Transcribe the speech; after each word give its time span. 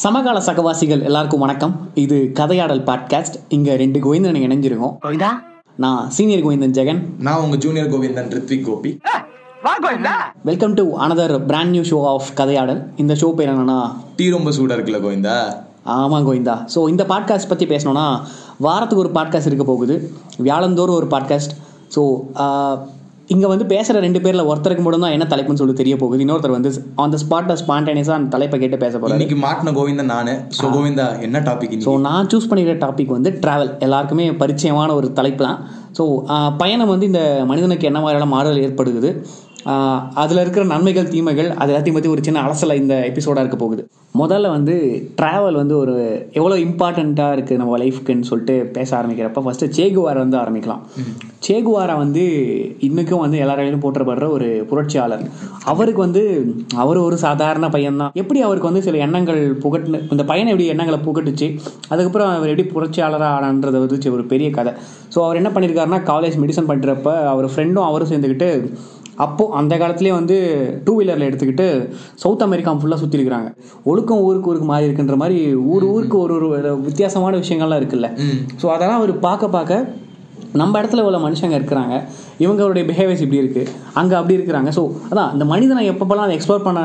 சமகால 0.00 0.38
சகவாசிகள் 0.40 1.02
எல்லாருக்கும் 1.02 1.40
வணக்கம். 1.40 1.72
இது 1.94 2.30
கதையாடல் 2.34 2.80
பாட்காஸ்ட் 2.86 3.34
இங்க 3.48 3.76
ரெண்டு 3.76 3.98
கோவிந்தன் 4.04 4.38
இணைஞ்சிருக்கோம். 4.44 4.94
கோவிந்தா? 5.02 5.28
நான் 5.76 6.10
சீனியர் 6.10 6.44
கோவிந்தன் 6.44 6.74
ஜெகன். 6.78 7.00
நான் 7.18 7.40
உங்க 7.40 7.56
junior 7.56 7.90
Govindan 7.90 8.30
Rithvik 8.34 8.64
Gopi. 8.64 9.00
Welcome 10.42 10.74
to 10.74 10.84
another 10.98 11.34
brand 11.46 11.70
new 11.70 11.82
show 11.82 12.06
of 12.12 12.30
Kathaiyadal. 12.36 12.80
இந்த 12.96 13.14
ஷோ 13.14 13.32
பேர் 13.34 13.52
என்னன்னா 13.54 13.78
டீ 14.16 14.30
ரொம்ப 14.30 14.50
சூடா 14.50 14.76
இருக்குல்ல 14.76 15.00
கோவிந்தா? 15.04 15.36
ஆமாம் 15.84 16.26
கோவிந்தா. 16.28 16.56
ஸோ 16.74 16.88
இந்த 16.88 17.04
பாட்காஸ்ட் 17.04 17.50
பற்றி 17.52 17.66
பேசணும்னா 17.66 18.06
வாரத்துக்கு 18.58 19.04
ஒரு 19.04 19.12
பாட்காஸ்ட் 19.20 19.50
இருக்க 19.52 19.64
போகுது. 19.64 19.96
வியாழந்தோறும் 20.42 21.00
ஒரு 21.00 21.06
பாட்காஸ்ட் 21.10 21.54
ஸோ 21.96 22.04
இங்கே 23.32 23.48
வந்து 23.52 23.66
பேசுகிற 23.72 24.00
ரெண்டு 24.04 24.20
பேரில் 24.24 24.48
ஒருத்தருக்கு 24.50 24.84
மட்டும் 24.84 25.04
தான் 25.04 25.14
என்ன 25.16 25.26
தலைப்புன்னு 25.32 25.60
சொல்லி 25.62 25.74
தெரிய 25.80 25.94
போகுது. 26.00 26.22
இன்னொருத்தர் 26.24 26.56
வந்து 26.56 26.70
ஆன் 27.02 27.12
த 27.14 27.18
ஸ்பாட்டில் 27.24 27.60
ஸ்பான்டேனியஸாக 27.62 28.18
அந்த 28.18 28.30
தலைப்பை 28.34 28.58
கேட்டு 28.62 28.82
பேச 28.84 28.94
போகிறாரு 28.96 29.18
இன்னைக்கு 29.18 29.38
மாட்டின 29.44 29.74
கோவிந்தன் 29.78 30.12
நானு. 30.14 30.34
சோ 30.58 30.66
கோவிந்தா 30.76 31.06
என்ன 31.28 31.42
டாபிக் 31.48 31.76
ஸோ 31.86 31.94
நான் 32.08 32.30
சூஸ் 32.32 32.50
பண்ணிக்கிற 32.50 32.76
டாபிக் 32.86 33.14
வந்து 33.18 33.32
ட்ராவல் 33.44 33.72
எல்லாருக்குமே 33.86 34.26
பரிச்சயமான 34.42 34.94
ஒரு 35.00 35.10
தலைப்பு 35.20 35.44
தான் 35.48 35.60
ஸோ 35.98 36.02
பயணம் 36.60 36.92
வந்து 36.94 37.08
இந்த 37.10 37.22
மனிதனுக்கு 37.52 37.88
என்ன 37.90 38.00
மாதிரியான 38.02 38.28
மாறுதல் 38.34 38.64
ஏற்படுகிறது? 38.66 39.10
அதில் 40.22 40.42
இருக்கிற 40.42 40.64
நன்மைகள் 40.64 41.10
தீமைகள் 41.14 41.50
அது 41.54 41.70
எல்லாத்தையும் 41.72 41.98
பற்றி 41.98 42.08
ஒரு 42.08 42.22
சின்ன 42.24 42.40
அலசலை 42.46 42.76
இந்த 42.82 42.94
எபிசோடாக 43.10 43.44
இருக்க 43.44 43.56
போகுது. 43.56 43.82
முதல்ல 44.20 44.48
வந்து 44.54 44.74
ட்ராவல் 45.18 45.58
வந்து 45.60 45.74
ஒரு 45.78 45.94
எவ்வளோ 46.38 46.56
இம்பார்ட்டண்ட்டாக 46.64 47.34
இருக்குது 47.36 47.60
நம்ம 47.60 47.78
லைஃப்க்குன்னு 47.78 48.28
சொல்லிட்டு 48.30 48.54
பேச 48.76 48.90
ஆரம்பிக்கிறப்ப 48.98 49.42
ஃபஸ்ட்டு 49.44 49.68
சேகுவாரை 49.78 50.18
வந்து 50.24 50.38
ஆரம்பிக்கலாம். 50.42 50.82
சேகுவாரா 51.46 51.94
வந்து 52.02 52.24
இன்னைக்கும் 52.88 53.22
வந்து 53.24 53.38
எல்லாரையிலும் 53.44 53.84
போற்றப்படுற 53.84 54.26
ஒரு 54.28 54.48
புரட்சியாளர். 54.70 55.24
அவருக்கு 55.72 56.00
வந்து 56.00 56.22
அவர் 56.76 57.00
ஒரு 57.06 57.18
சாதாரண 57.26 57.68
பையன்தான். 57.68 58.12
எப்படி 58.22 58.40
அவருக்கு 58.46 58.70
வந்து 58.70 58.82
சில 58.82 58.98
எண்ணங்கள் 59.06 59.42
புகட்டு 59.64 60.00
இந்த 60.10 60.24
பையனை 60.24 60.50
எப்படி 60.52 60.68
எண்ணங்களை 60.74 61.00
புகட்டுச்சு 61.08 61.48
அதுக்கப்புறம் 61.92 62.30
அவர் 62.38 62.52
எப்படி 62.54 62.68
புரட்சியாளராக 62.74 63.36
ஆனான்றதை 63.38 63.80
வந்து 63.84 64.14
ஒரு 64.16 64.26
பெரிய 64.34 64.50
கதை. 64.58 64.74
ஸோ 65.14 65.20
அவர் 65.26 65.40
என்ன 65.42 65.52
பண்ணியிருக்காருன்னா 65.54 66.02
காலேஜ் 66.12 66.40
மெடிசன் 66.42 66.70
பண்ணுறப்ப 66.72 67.10
அவர் 67.32 67.48
ஃப்ரெண்டும் 67.54 67.88
அவரும் 67.88 68.10
சேர்ந்துக்கிட்டு 68.12 68.50
அப்போது 69.24 69.52
அந்த 69.60 69.74
காலத்துலேயே 69.80 70.14
வந்து 70.18 70.36
டூ 70.84 70.92
வீலரில் 70.98 71.28
எடுத்துக்கிட்டு 71.28 71.66
சவுத் 72.22 72.44
அமெரிக்கா 72.46 72.76
ஃபுல்லாக 72.82 73.00
சுற்றிருக்கிறாங்க 73.02 73.50
ஒழுக்கம் 73.90 74.22
ஊருக்கு 74.28 74.50
ஊருக்கு 74.50 74.68
மாறி 74.70 74.88
இருக்குன்ற 74.88 75.16
மாதிரி 75.22 75.40
ஊர் 75.72 75.84
ஊருக்கு 75.94 76.16
ஒரு 76.18 76.36
ஒரு 76.46 76.70
வித்தியாசமான 76.86 77.40
விஷயங்கள்லாம் 77.42 77.82
இருக்குல்ல. 77.82 78.10
ஸோ 78.62 78.68
அதெல்லாம் 78.76 79.00
அவர் 79.00 79.12
பார்க்க 79.26 79.56
பார்க்க 79.56 79.84
நம்ம 80.60 80.80
இடத்துல 80.80 81.04
உள்ள 81.08 81.18
மனுஷங்க 81.24 81.58
இருக்கிறாங்க. 81.58 81.94
இவங்களுடைய 82.44 82.82
பிஹேவியர்ஸ் 82.88 83.22
இப்படி 83.24 83.40
இருக்குது 83.42 83.70
அங்கே 84.00 84.14
அப்படி 84.18 84.36
இருக்கிறாங்க. 84.38 84.70
ஸோ 84.78 84.82
அதான் 85.10 85.30
இந்த 85.34 85.44
மனிதனை 85.52 85.84
எப்பப்பெல்லாம் 85.92 86.26
அதை 86.26 86.34
எக்ஸ்ப்ளோர் 86.38 86.66
பண்ண 86.66 86.80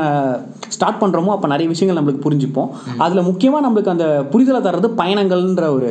ஸ்டார்ட் 0.76 1.00
பண்ணுறோமோ 1.02 1.32
அப்போ 1.34 1.48
நிறைய 1.54 1.68
விஷயங்கள் 1.74 1.98
நம்மளுக்கு 1.98 2.24
புரிஞ்சுப்போம். 2.26 2.70
அதில் 3.04 3.28
முக்கியமாக 3.30 3.64
நம்மளுக்கு 3.66 3.94
அந்த 3.94 4.06
புரிதலை 4.32 4.60
தர்றது 4.68 4.90
பயணங்கள்ன்ற 5.00 5.66
ஒரு 5.76 5.90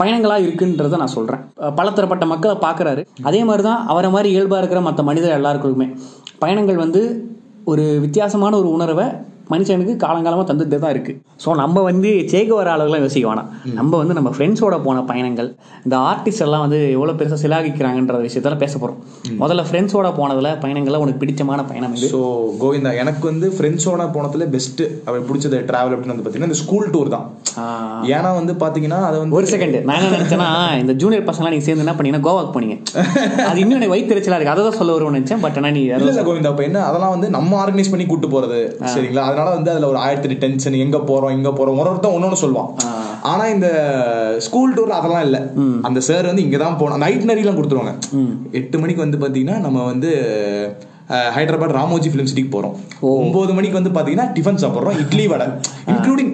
பயணங்களாக 0.00 0.40
இருக்குன்றதை 0.40 0.96
நான் 0.96 1.14
சொல்கிறேன் 1.16 1.42
பலதரப்பட்ட 1.76 2.26
மக்களை 2.26 2.56
பார்க்குறாரு 2.60 3.02
அதே 3.22 3.44
மாதிரி 3.44 3.62
தான் 3.62 3.86
அவரை 3.86 4.10
மாதிரி 4.10 4.30
இயல்பாக 4.30 4.58
இருக்கிற 4.58 4.80
மற்ற 4.80 5.02
மனிதர் 5.02 5.30
எல்லாருக்குமே. 5.30 5.86
பயணங்கள் 6.38 6.76
வந்து 6.76 7.02
ஒரு 7.64 7.98
வித்தியாசமான 8.00 8.56
ஒரு 8.56 8.70
உணர்வை 8.72 9.06
மனுஷனுக்கு 9.52 9.94
காலங்காலமாக 10.04 10.46
தந்துட்டு 10.50 10.78
தான் 10.84 10.92
இருக்குது 10.94 11.18
ஸோ 11.44 11.54
நம்ம 11.62 11.82
வந்து 11.88 12.10
சேக 12.32 12.48
வர 12.58 12.68
அளவுலாம் 12.76 13.02
யோசிக்க 13.04 13.26
வேணாம். 13.30 13.48
நம்ம 13.78 13.92
வந்து 14.02 14.14
நம்ம 14.18 14.30
ஃப்ரெண்ட்ஸோட 14.34 14.76
போன 14.86 15.04
பயணங்கள் 15.10 15.48
இந்த 15.86 15.96
ஆர்டிஸ்ட் 16.10 16.44
எல்லாம் 16.46 16.64
வந்து 16.64 16.78
எவ்வளோ 16.96 17.14
பெருசாக 17.20 17.40
சிலாகிக்கிறாங்கன்ற 17.44 18.18
விஷயத்தெல்லாம் 18.26 18.62
பேச 18.64 18.74
போகிறோம் 18.82 18.98
முதல்ல 19.42 19.64
ஃப்ரெண்ட்ஸோட 19.68 20.10
போனதில் 20.20 20.50
பயணங்கள்ல 20.64 21.00
உனக்கு 21.04 21.22
பிடிச்சமான 21.22 21.64
பயணம் 21.70 21.94
இது 21.98 22.10
சோ 22.14 22.20
கோவிந்தா 22.62 22.92
எனக்கு 23.04 23.24
வந்து 23.30 23.48
ஃப்ரெண்ட்ஸோட 23.56 24.06
போனதுல 24.16 24.46
பெஸ்ட் 24.54 24.82
அவர் 25.08 25.26
பிடிச்சது 25.30 25.60
டிராவல் 25.70 25.94
அப்படின்னு 25.94 26.14
வந்து 26.14 26.26
பாத்தீங்கன்னா 26.26 26.50
இந்த 26.52 26.60
ஸ்கூல் 26.62 26.88
டூர் 26.94 27.12
தான். 27.16 27.26
ஏன்னா 28.16 28.30
வந்து 28.40 28.52
பாத்தீங்கன்னா 28.62 29.00
அது 29.08 29.16
வந்து 29.22 29.36
ஒரு 29.40 29.48
செகண்ட் 29.54 29.76
நான் 29.88 29.98
என்ன 30.00 30.12
நினைச்சேன்னா 30.16 30.48
இந்த 30.82 30.92
ஜூனியர் 31.02 31.26
பசங்களாம் 31.30 31.54
நீங்க 31.54 31.66
சேர்ந்து 31.68 31.84
என்ன 31.86 31.94
பண்ணீங்கன்னா 31.96 32.26
கோவாக்கு 32.28 32.54
போனீங்க. 32.56 32.76
அது 33.48 33.58
இன்னும் 33.64 33.78
எனக்கு 33.78 33.94
வயிற்றுச்சலா 33.94 34.36
இருக்கு. 34.38 34.54
அதை 34.54 34.62
தான் 34.68 34.78
சொல்ல 34.80 34.94
வருவேன் 34.96 35.16
நினைச்சேன் 35.18 35.42
பட் 35.44 35.58
ஆனால் 35.60 35.74
நீ 35.76 35.82
இல்ல 35.98 36.22
கோவிந்தா 36.28 36.52
அப்ப 36.52 36.64
என்ன 36.68 36.84
அதெல்லாம் 36.88 37.14
வந்து 37.14 37.28
நம்ம 37.36 37.58
ஆர்கனைஸ் 37.64 37.92
பண்ணி 37.92 38.06
கூட்டு 38.12 38.28
போறது 38.34 38.58
சரிங்களா? 38.94 39.24
அதனால 39.28 39.39
வந்து 39.48 39.70
அதுல 39.70 39.88
ஒரு 39.88 39.98
ஆயிரத்தி 39.98 40.36
டென்ஷன் 40.44 40.76
எங்க 40.84 40.98
போறோம் 40.98 41.34
எங்க 41.36 41.48
போறோம். 41.48 41.78
ஒரு 41.80 41.90
ஒருத்தன் 41.90 42.16
ஒன்னொன்னு 42.16 42.42
சொல்லுவான். 42.44 42.70
ஆனா 43.22 43.46
இந்த 43.46 43.68
ஸ்கூல் 44.38 44.74
டூர்ல 44.74 44.98
அதெல்லாம் 45.00 45.24
இல்ல. 45.28 45.38
அந்த 45.88 46.00
சார் 46.00 46.30
வந்து 46.30 46.42
இங்க 46.42 46.58
தான் 46.58 46.78
போனோம் 46.80 47.02
நைட் 47.04 47.28
நரிலாம் 47.30 47.58
கொடுத்துருவாங்க. 47.58 47.94
எட்டு 48.60 48.78
மணிக்கு 48.78 49.06
வந்து 49.06 49.22
பாத்தீங்கன்னா 49.24 49.58
நம்ம 49.58 49.84
வந்து 49.84 50.12
ஹைதராபாத் 51.36 51.76
ராமோஜி 51.80 52.08
ஃபிலிம் 52.12 52.28
சிட்டிக்கு 52.30 52.52
போறோம். 52.56 52.74
ஒன்பது 53.22 53.52
மணிக்கு 53.56 53.78
வந்து 53.80 53.92
பாத்தீங்கன்னா 53.96 54.26
டிஃபன் 54.36 54.60
சாப்பிடுறோம். 54.62 54.98
Idli 55.04 55.24
vada. 55.32 55.46
Including 55.92 56.32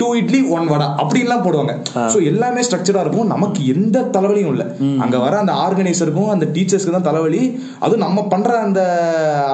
two 0.00 0.08
idli 0.20 0.40
one 0.56 0.66
vada. 0.72 0.86
அப்படின்லாம் 1.02 1.44
போடுவாங்க. 1.46 1.72
சோ 2.12 2.18
எல்லாமே 2.30 2.60
ஸ்ட்ரக்சரா 2.66 3.02
இருக்கும். 3.04 3.30
நமக்கு 3.34 3.60
எந்த 3.74 4.04
தலைவலியும் 4.16 4.52
இல்ல. 4.54 4.64
அங்க 5.04 5.16
வர 5.24 5.34
அந்த 5.42 5.54
ஆர்கனைசருக்கும் 5.64 6.30
அந்த 6.34 6.46
டீச்சர்ஸ்க்கு 6.56 6.96
தான் 6.96 7.08
தலைவலி. 7.08 7.42
அதுவும் 7.84 8.04
நம்ம 8.06 8.26
பண்ற 8.34 8.58
அந்த 8.66 8.80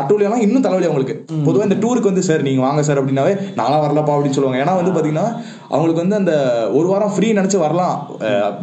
அட்டூழியெல்லாம் 0.01 0.45
இன்னும் 0.47 0.67
தலைவலி 0.67 0.89
அவங்களுக்கு. 0.91 1.17
பொதுவா 1.47 1.67
இந்த 1.69 1.79
டூருக்கு 1.85 2.13
வந்து 2.13 2.27
சார் 2.31 2.47
நீங்க 2.49 2.63
வாங்க 2.67 2.83
சார் 2.89 3.01
அப்படின்னாவே 3.03 3.35
நாளா 3.61 3.79
வரலப்பா 3.85 4.15
அப்படின்னு 4.17 4.39
சொல்லுவாங்க. 4.39 4.63
ஏன்னா 4.65 4.75
வந்து 4.81 4.95
பாத்தீங்கன்னா 4.97 5.27
அவங்களுக்கு 5.73 6.03
வந்து 6.03 6.19
அந்த 6.21 6.33
ஒரு 6.79 6.87
வாரம் 6.93 7.13
ஃப்ரீ 7.15 7.29
நினைச்சு 7.39 7.59
வரலாம். 7.65 7.95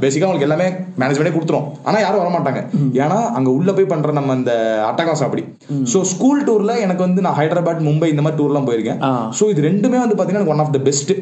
பேசிக்கா 0.02 0.26
அவங்களுக்கு 0.28 0.48
எல்லாமே 0.48 0.68
மேனேஜ்மெண்டே 1.02 1.34
கொடுத்துரும். 1.36 1.68
ஆனா 1.88 1.98
யாரும் 2.06 2.22
வர 2.24 2.32
மாட்டாங்க 2.36 2.62
ஏன்னா 3.04 3.20
அங்க 3.38 3.50
உள்ள 3.58 3.70
போய் 3.78 3.92
பண்ற 3.94 4.12
நம்ம 4.20 4.34
அந்த 4.38 4.54
அட்டகாசம் 4.90 5.28
அப்படி. 5.28 5.44
சோ 5.94 6.02
ஸ்கூல் 6.14 6.46
டூர்ல 6.50 6.76
எனக்கு 6.86 7.06
வந்து 7.08 7.26
நான் 7.28 7.38
ஹைதராபாத் 7.40 7.86
மும்பை 7.90 8.10
இந்த 8.14 8.24
மாதிரி 8.26 8.40
டூர்லாம் 8.42 8.68
போயிருக்கேன். 8.70 9.00
சோ 9.40 9.44
இது 9.54 9.68
ரெண்டுமே 9.70 10.00
வந்து 10.04 10.18
பாத்தீங்கன்னா 10.20 10.52
one 10.56 10.64
of 10.66 10.74
the 10.78 10.82
best 10.88 11.14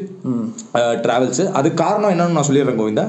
travels 1.04 1.42
அது 1.58 1.68
காரணம் 1.82 2.12
என்னன்னு 2.14 2.36
நான் 2.38 2.48
சொல்லிடுறேன் 2.48 2.80
கோவிந்தா. 2.80 3.06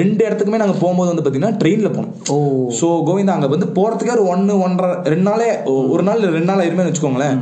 ரெண்டு 0.00 0.20
இடத்துக்குமே 0.26 0.60
நாங்க 0.62 0.76
போகும்போது 0.82 1.10
வந்து 1.12 1.24
பாத்தீங்கன்னா 1.24 1.56
ட்ரெயின்ல 1.60 1.90
போனோம். 1.96 2.14
ஓ. 2.34 2.36
சோ 2.78 2.86
கோவிந்தா 3.08 3.36
அங்க 3.38 3.48
வந்து 3.54 3.68
போறதுக்கே 3.78 4.14
ஒரு 4.16 4.24
ஒன்னு 4.34 4.54
ஒன்றரை 4.66 4.90
ரெண்டு 5.12 5.26
நாளே 5.30 5.48
ஒரு 5.94 6.04
நாள் 6.08 6.24
ரெண்டு 6.36 6.50
நாள் 6.50 6.62
ஆயிருமே 6.64 6.86
வச்சுக்கோங்களேன். 6.88 7.38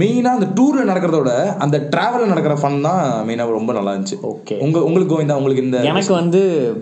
மெயினா 0.00 0.30
அந்த 0.36 0.46
டூர்ல 0.56 0.82
நடக்கிறத 0.90 1.18
விட 1.20 1.32
அந்த 1.64 1.76
டிராவல்ல 1.92 2.28
நடக்கிற 2.30 2.54
ஃபன் 2.60 2.78
தான் 2.86 3.00
மெயினா 3.26 3.44
ரொம்ப 3.58 3.72
நல்லா 3.76 3.92
இருந்துச்சு. 3.94 4.16
Okay. 4.30 4.56
உங்க 4.64 4.78
உங்களுக்கு 4.86 5.12
கோவிந்தா 5.12 5.36
உங்களுக்கு 5.40 5.64
இந்த 5.66 5.78
எனக்கு 5.90 6.12
வந்து 6.20 6.40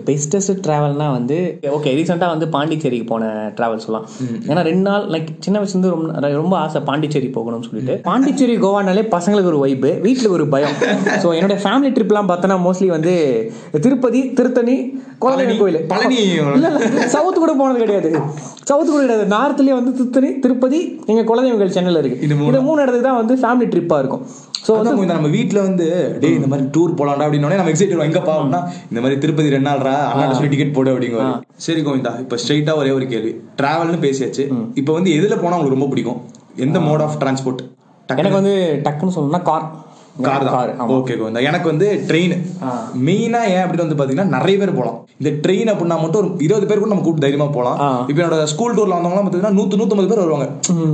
பெஸ்டஸ்ட் 0.09 0.61
ட்ராவல்னா 0.67 1.07
வந்து 1.17 1.37
ஓகே 1.77 1.93
ரீசெண்டாக 1.97 2.33
வந்து 2.35 2.47
பாண்டிச்சேரிக்கு 2.55 3.07
போன 3.11 3.31
ட்ராவல் 3.57 3.83
சொல்லலாம். 3.85 4.07
ஏன்னா 4.49 4.63
ரெண்டு 4.69 4.85
நாள் 4.89 5.05
லைக் 5.15 5.29
சின்ன 5.47 5.59
வயசுலேருந்து 5.59 5.91
ரொம்ப 5.93 6.31
ரொம்ப 6.41 6.55
ஆசை 6.63 6.81
பாண்டிச்சேரி 6.89 7.29
போகணும்னு 7.37 7.67
சொல்லிட்டு. 7.69 7.95
பாண்டிச்சேரி 8.09 8.55
கோவானாலே 8.65 9.03
பசங்களுக்கு 9.15 9.51
ஒரு 9.53 9.61
வைப்பு 9.65 9.91
வீட்டில் 10.07 10.33
ஒரு 10.37 10.47
பயம். 10.55 10.75
ஸோ 11.23 11.29
என்னோட 11.37 11.57
ஃபேமிலி 11.65 11.91
ட்ரிப்லாம் 11.97 12.31
பார்த்தோன்னா 12.31 12.59
மோஸ்ட்லி 12.67 12.89
வந்து 12.97 13.13
திருப்பதி 13.85 14.21
திருத்தணி 14.39 14.77
குலதெய்வம் 15.25 15.61
கோயில். 15.61 15.79
பழனி. 15.91 16.17
சவுத்து 17.15 17.37
கூட 17.43 17.53
போனது 17.61 17.79
கிடையாது. 17.83 18.09
சவுத்து 18.69 18.89
கூட 18.93 19.03
கிடையாது. 19.05 19.27
நார்த்லயே 19.35 19.75
வந்து 19.79 19.93
திருத்தணி 19.99 20.31
திருப்பதி 20.45 20.79
எங்க 21.11 21.21
குலதெய்வம் 21.29 21.61
கோயில் 21.61 21.77
சென்னையில் 21.77 22.01
இருக்கு. 22.01 22.19
இது 22.27 22.33
மூணு. 22.35 22.49
இந்த 22.51 22.61
மூணு 22.67 22.79
இடத்துக்கு 22.83 23.02
தான் 23.05 23.17
வந்து 23.19 23.33
ஃபேமிலி 23.41 23.67
ட்ரிப்பா 23.73 23.97
இருக்கும். 24.03 24.23
ஸோ 24.65 24.73
கோவிந்தா, 24.79 25.15
நம்ம 25.17 25.29
வீட்ல 25.35 25.59
வந்து 25.65 25.85
டேய் 26.21 26.35
இந்த 26.37 26.49
மாதிரி 26.51 26.65
டூர் 26.75 26.91
போலாம்டா 26.99 27.25
அப்படின்னோடனே 27.25 27.59
நம்ம 27.59 27.71
எக்ஸைட் 27.71 27.95
எங்கப்பா? 28.05 28.33
அப்படின்னா 28.37 28.59
இந்த 28.91 28.99
மாதிரி 29.03 29.15
திருப்பதி 29.23 29.53
ரெண்டு 29.55 29.67
நாள்ரா 29.69 29.95
அண்ணா 30.09 30.35
சொல்லி 30.37 30.51
டிக்கெட் 30.53 30.75
போடு 30.77 30.91
அப்படிங்க 30.93 31.23
சரி 31.65 31.81
கோவிந்தா 31.87 32.13
இப்ப 32.19 32.37
ஸ்ட்ரைட்டா 32.43 32.75
ஒரே 32.81 32.91
ஒரு 32.97 33.07
கேள்வி. 33.07 33.31
டிராவல்னு 33.59 33.99
பேசியாச்சு. 34.05 34.45
இப்ப 34.81 34.89
வந்து 34.93 35.09
எதுல 35.17 35.37
போனா 35.41 35.55
உங்களுக்கு 35.57 35.77
ரொம்ப 35.77 35.89
பிடிக்கும்? 35.93 36.19
எந்த 36.65 36.79
மோட் 36.87 37.03
ஆஃப் 37.07 37.17
டிரான்ஸ்போர்ட் 37.23 37.63
எனக்கு 38.09 38.39
வந்து 38.39 38.55
டக்குன்னு 38.85 39.15
சொல்லணும்னா 39.15 39.41
கார் 39.43 39.65
கார் 40.25 40.43
தான். 40.47 40.89
ஓகே 40.95 41.13
கோவிந்தா 41.19 41.41
எனக்கு 41.49 41.67
வந்து 41.71 41.87
ட்ரெயின் 42.09 42.33
மெயினா 43.07 43.39
ஏன் 43.53 43.63
அப்படின்னு 43.63 43.85
வந்து 43.85 43.97
பாத்தீங்கன்னா 43.99 44.33
நிறைய 44.35 44.55
பேர் 44.61 44.77
போலாம். 44.79 44.97
இந்த 45.21 45.31
ட்ரெயின் 45.43 45.69
அப்படின்னா 45.71 45.95
மட்டும் 46.01 46.19
ஒரு 46.21 46.29
இருபது 46.45 46.65
பேர் 46.69 46.81
கூட 46.81 46.89
நம்ம 46.91 47.03
கூப்பிட்டு 47.05 47.25
தைரியமா 47.25 47.47
போலாம். 47.55 47.77
இப்போ 48.09 48.19
என்னோட 48.21 48.37
ஸ்கூல் 48.51 48.75
டூர்ல 48.77 48.97
வந்தவங்க 48.97 49.23
பாத்தீங்கன்னா 49.25 49.57
நூத்து 49.57 49.79
நூத்தம்பது 49.81 50.09
பேர் 50.11 50.21
வருவாங்க. 50.23 50.47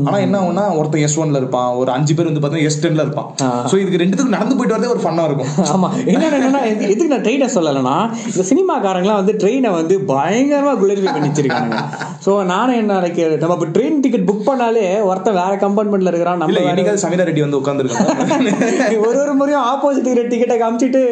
ஆனா 0.08 0.18
என்ன 0.26 0.36
ஆகும்னா 0.42 0.66
ஒருத்தன் 0.80 1.04
எஸ் 1.08 1.18
ஒன்ல 1.24 1.42
இருப்பான் 1.44 1.70
ஒரு 1.82 1.92
அஞ்சு 1.96 2.16
பேர் 2.18 2.30
வந்து 2.30 2.44
பாத்தீங்கன்னா 2.44 2.70
எஸ் 2.72 2.80
டென்ல 2.84 3.06
இருப்பான். 3.08 3.28
சோ 3.72 3.76
இதுக்கு 3.82 4.02
ரெண்டுத்துக்கு 4.04 4.36
நடந்து 4.38 4.58
போயிட்டு 4.60 4.76
வரதே 4.78 4.92
ஒரு 4.96 5.04
ஃபன்னா 5.06 5.26
இருக்கும். 5.30 5.52
ஆமா. 5.76 5.90
என்ன 6.14 6.24
என்னன்னா 6.40 6.62
எதுக்கு 6.92 7.12
நான் 7.14 7.26
ட்ரெயினை 7.28 7.50
சொல்லலைன்னா 7.58 7.96
இந்த 8.32 8.46
சினிமாக்காரங்களாம் 8.52 9.20
வந்து 9.22 9.36
ட்ரெயினை 9.44 9.72
வந்து 9.80 9.98
பயங்கரமா 10.14 10.74
குளரிஃபை 10.84 11.12
பண்ணி 11.16 11.30
வச்சிருக்காங்க 11.32 11.78
ஸோ 12.26 12.32
நானும் 12.54 12.80
என்ன 12.82 13.00
நினைக்கிறேன் 13.02 13.44
நம்ம 13.44 13.58
இப்போ 13.60 13.70
ட்ரெயின் 13.76 14.02
டிக்கெட் 14.06 14.28
புக் 14.30 14.48
பண்ணாலே 14.50 14.88
ஒருத்தன் 15.10 15.40
வேற 15.42 15.54
கம்பார்ட்மெண்ட்ல 15.66 16.14
இருக்கிறான் 16.14 16.42
நம்ம 16.44 16.96
சமீரா 17.06 17.28
ரெட்டி 17.30 17.46
வந்து 17.48 17.62
உட்காந்துருக்காங்க 17.62 19.08
ஒரு 19.10 19.20
ஒரு 19.24 19.34
முறையும் 19.42 19.68
ஆப்போசிட் 19.74 20.10
டிக்கெட்டை 20.32 20.58
காமிச்சிட்டு 20.64 21.04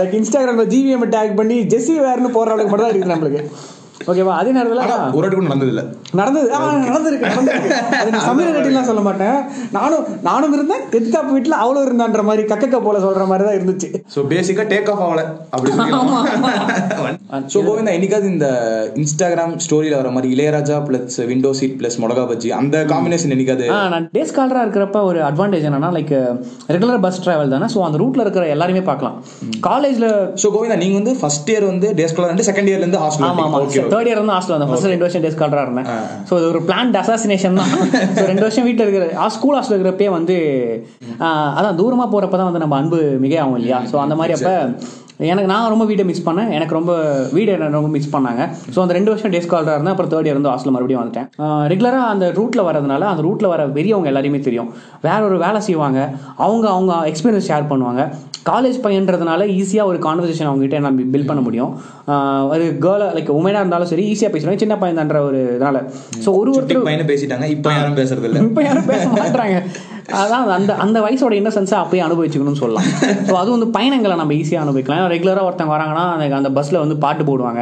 லைக் 0.00 0.16
இன்ஸ்டாகிராம்ல 0.20 0.66
ஜிவிஎம் 0.74 1.10
டேக் 1.16 1.38
பண்ணி 1.40 1.58
ஜெஸ்ஸி 1.74 1.96
வேர்னு 2.06 2.36
போற 2.38 2.48
அளவுக்கு 2.52 2.72
மட்டும் 2.72 2.86
தான் 2.86 2.94
இருக்குது 2.94 3.14
நம்மளுக்கு. 3.14 3.42
ஓகேவா? 4.00 4.34
அதே 4.40 4.50
நேரத்தில் 4.56 4.78
ஒரு 5.18 5.26
கூட 5.30 5.42
நடந்தது. 5.46 5.70
இல்ல 5.72 5.82
நடந்தது 6.20 6.46
நடந்திருக்கு 6.84 7.26
அது 8.00 8.12
நான் 8.14 8.24
சமீர 8.28 8.46
ரெட்டிலாம் 8.54 8.86
சொல்ல 8.90 9.02
மாட்டேன். 9.06 9.36
நானும் 9.76 10.04
நானும் 10.28 10.54
இருந்தேன். 10.56 10.82
எதிர்த்தாப்பு 10.98 11.34
வீட்டில் 11.36 11.56
அவ்வளோ 11.62 11.80
இருந்தான்ற 11.86 12.22
மாதிரி 12.28 12.42
கக்கக்க 12.52 12.78
போல 12.86 13.00
சொல்ற 13.04 13.24
மாதிரி 13.30 13.44
தான் 13.48 13.56
இருந்துச்சு. 13.58 13.88
சோ 14.14 14.22
பேசிக்கா 14.32 14.64
டேக் 14.72 14.88
ஆஃப் 14.92 15.02
ஆகல 15.06 15.24
அப்படி 15.52 15.72
சோ 17.54 17.58
கோவிந்தா 17.66 17.94
என்னைக்காவது 17.96 18.30
இந்த 18.34 18.48
இன்ஸ்டாகிராம் 19.02 19.54
ஸ்டோரியில 19.66 19.98
வர 20.00 20.10
மாதிரி 20.16 20.30
Ilaiyaraaja 20.36 20.78
plus 20.88 21.18
window 21.30 21.52
seat 21.60 21.76
plus 21.80 21.98
மிளகா 22.04 22.24
பஜ்ஜி 22.32 22.50
அந்த 22.60 22.82
காம்பினேஷன் 22.94 23.34
என்னைக்காவது 23.36 23.68
நான் 23.94 24.08
டே 24.16 24.24
ஸ்காலராக 24.30 24.64
இருக்கிறப்ப 24.66 25.04
ஒரு 25.10 25.20
அட்வான்டேஜ் 25.28 25.68
என்னன்னா 25.70 25.92
லைக் 25.98 26.14
ரெகுலர் 26.76 27.04
பஸ் 27.06 27.22
டிராவல் 27.26 27.54
தானே. 27.54 27.68
ஸோ 27.74 27.84
அந்த 27.88 27.98
ரூட்ல 28.04 28.24
இருக்கிற 28.26 28.46
எல்லாருமே 28.56 28.84
பார்க்கலாம். 28.90 29.16
காலேஜ்ல 29.68 30.08
சோ 30.42 30.48
கோவிந்தா 30.56 30.80
நீங்க 30.84 30.98
வந்து 31.00 31.14
ஃபர்ஸ்ட் 31.22 31.52
இயர் 31.54 31.70
வந்து 31.72 31.88
டே 32.00 32.08
ஸ்காலர் 32.12 32.34
வந்து 32.34 32.48
செகண்ட் 32.50 32.70
இயர்ல 32.72 32.84
இருந்து 32.86 33.00
ஆமா 33.02 33.28
ஆமா. 33.30 33.46
ஹாஸ்டல் 33.54 33.66
ஓகே 33.66 33.80
தேர்ட் 33.92 34.08
இயர் 34.10 34.20
வந்து 34.22 34.34
ஹாஸ்டல் 34.36 34.54
வந்தேன். 34.54 34.70
ஃபர்ஸ்ட் 34.72 34.90
ரெண்டு 34.92 35.06
வருஷம் 35.06 35.24
டே 35.24 35.32
ஸ்காலராக 35.36 35.66
இருந்தேன் 35.68 35.88
ஸோ 36.28 36.32
இது 36.40 36.48
ஒரு 36.52 36.62
பிளான் 36.68 36.94
அசாசினேஷன் 37.02 37.58
தான். 37.60 37.70
ஸோ 38.16 38.24
ரெண்டு 38.32 38.46
வருஷம் 38.46 38.66
வீட்டில் 38.68 38.86
இருக்கிற 38.86 39.28
ஸ்கூல் 39.36 39.56
ஹாஸ்டல் 39.58 39.76
இருக்கிறப்பே 39.78 40.08
வந்து 40.18 40.36
அதான் 41.58 41.78
தூரமா 41.82 42.06
போறப்ப 42.14 42.36
தான் 42.40 42.50
வந்து 42.50 42.64
நம்ம 42.64 42.78
அன்பு 42.80 43.00
மிக 43.26 43.36
ஆகும் 43.44 43.58
இல்லையா? 43.60 43.80
ஸோ 43.92 43.96
அந்த 44.06 44.16
மாதிரி 44.20 44.34
அப்ப 44.38 44.50
எனக்கு 45.28 45.50
நான் 45.52 45.70
ரொம்ப 45.72 45.84
வீட்டை 45.90 46.04
மிஸ் 46.10 46.24
பண்ணேன். 46.28 46.50
எனக்கு 46.56 46.76
ரொம்ப 46.78 46.92
வீடு 47.36 47.50
என்ன 47.56 47.70
ரொம்ப 47.78 47.90
மிஸ் 47.96 48.12
பண்ணாங்க. 48.14 48.42
ஸோ 48.74 48.78
அந்த 48.84 48.94
ரெண்டு 48.98 49.12
வருஷம் 49.12 49.32
டே 49.34 49.42
ஸ்காலராக 49.46 49.76
இருந்தேன். 49.76 49.94
அப்புறம் 49.94 50.12
தேர்ட் 50.14 50.28
இயர் 50.28 50.38
வந்து 50.40 50.52
ஹாஸ்டல் 50.52 50.74
மறுபடியும் 50.76 51.02
வந்துட்டேன். 51.02 51.28
ரெகுலராக 51.72 52.08
அந்த 52.14 52.26
ரூட்டில் 52.38 52.66
வரதுனால 52.68 53.08
அந்த 53.12 53.22
ரூட்டில் 53.28 53.52
வர 53.54 53.68
பெரியவங்க 53.76 54.10
எல்லாரையுமே 54.12 54.40
தெரியும். 54.48 54.70
வேற 55.08 55.20
ஒரு 55.28 55.38
வேலை 55.44 55.60
செய்வாங்க. 55.68 56.00
அவங்க 56.46 56.66
அவங்க 56.76 56.94
எக்ஸ்பீரியன்ஸ் 57.12 57.50
ஷேர் 57.52 57.70
பண்ணுவாங்க. 57.72 58.02
காலேஜ் 58.50 58.78
பையன்றதுனால 58.84 59.46
ஈஸியாக 59.58 59.90
ஒரு 59.90 59.98
கான்வர்சேஷன் 60.04 60.48
அவங்ககிட்ட 60.50 60.78
நம்ம 60.84 61.06
பில்ட் 61.14 61.30
பண்ண 61.30 61.40
முடியும். 61.46 61.72
ஒரு 62.52 62.66
கேர்ள் 62.84 63.04
லைக் 63.16 63.30
உமனாக 63.38 63.62
இருந்தாலும் 63.62 63.90
சரி 63.92 64.04
ஈஸியாக 64.12 64.32
பேசுவாங்க. 64.34 64.62
சின்ன 64.64 64.76
பையன் 64.82 65.00
தான்ற 65.00 65.20
ஒரு 65.28 65.40
இதனால 65.56 65.82
ஸோ 66.24 66.28
ஒரு 66.40 66.50
ஒருத்தர் 66.56 66.88
பையனை 66.90 67.06
பேசிட்டாங்க. 67.12 67.48
இப்போ 67.56 67.70
யாரும் 67.78 67.98
பேசுறது 68.00 68.28
இல்ல. 68.30 68.40
இப்போ 68.48 68.62
யாரும் 68.68 68.90
பேச 68.92 69.04
மாட்டாங்க 69.18 69.58
அதான் 70.20 70.50
அந்த 70.56 70.72
அந்த 70.84 70.98
வயசோட 71.04 71.32
இன்னசென்ஸை 71.40 71.76
அப்பயே 71.80 72.02
அனுபவிச்சுக்கணும்னு 72.06 72.60
சொல்லலாம். 72.62 72.88
ஸோ 73.28 73.34
அது 73.40 73.50
வந்து 73.54 73.68
பயணங்களை 73.76 74.16
நம்ம 74.20 74.34
ஈஸியாக 74.40 74.64
அனுபவிக்கலாம். 74.64 75.02
ரெகுலராக 75.14 75.46
ஒருத்தவங்க 75.48 75.74
வராங்கன்னா 75.76 76.04
அந்த 76.14 76.36
அந்த 76.38 76.50
பஸ்ஸில் 76.56 76.80
வந்து 76.82 76.96
பாட்டு 77.04 77.24
போடுவாங்க. 77.28 77.60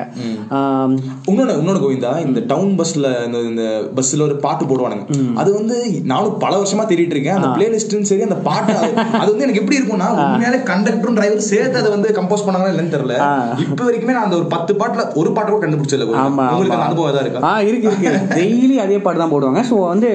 ஆம், 0.57 0.95
இன்னொன்னு 1.31 1.57
இன்னொன்னு 1.61 1.83
கோவிந்தா 1.85 2.13
இந்த 2.27 2.41
டவுன் 2.53 2.73
பஸ்ல 2.81 3.07
இந்த 3.27 3.39
இந்த 3.51 3.65
பஸ்ல 3.99 4.27
ஒரு 4.29 4.37
பாட்டு 4.47 4.65
போடுவானுங்க. 4.71 5.05
அது 5.43 5.51
வந்து 5.59 5.77
நானும் 6.13 6.39
பல 6.45 6.53
வருஷமா 6.63 6.87
தேடிட்டு 6.91 7.17
இருக்கேன். 7.17 7.39
அந்த 7.39 7.51
பிளேலிஸ்டும் 7.57 8.09
சரி 8.11 8.27
அந்த 8.29 8.39
பாட்டு 8.49 8.73
அது 9.21 9.31
வந்து 9.33 9.47
எனக்கு 9.47 9.63
எப்படி 9.63 9.79
இருக்கும்னா 9.81 10.09
உண்மையாலே 10.23 10.61
கண்டக்டரும் 10.73 11.19
டிரைவர் 11.19 11.49
சேர்த்து 11.53 11.83
அதை 11.83 11.93
வந்து 11.97 12.09
கம்போஸ் 12.19 12.47
பண்ணாங்களா 12.47 12.73
இல்லைன்னு 12.75 12.95
தெரியல. 12.97 13.15
இப்போ 13.67 13.83
வரைக்குமே 13.89 14.17
நான் 14.17 14.27
அந்த 14.29 14.39
ஒரு 14.41 14.49
பத்து 14.55 14.73
பாட்டுல 14.81 15.05
ஒரு 15.21 15.33
பாட்டு 15.37 15.51
கூட 15.53 15.63
கண்டுபிடிச்சல 15.65 16.07
உங்களுக்கு 16.07 16.27
அந்த. 16.71 16.85
அனுபவம் 16.89 17.11
ஏதாவது 17.13 17.27
இருக்கா? 17.27 17.43
ஆ 17.49 17.55
இருக்கு 17.69 17.89
இருக்கு. 17.91 18.13
டெய்லி 18.41 18.77
அதே 18.85 18.99
பாட்டு 19.05 19.23
தான் 19.23 19.33
போடுவாங்க. 19.35 19.61
ஸோ 19.71 19.77
வந்து 19.93 20.11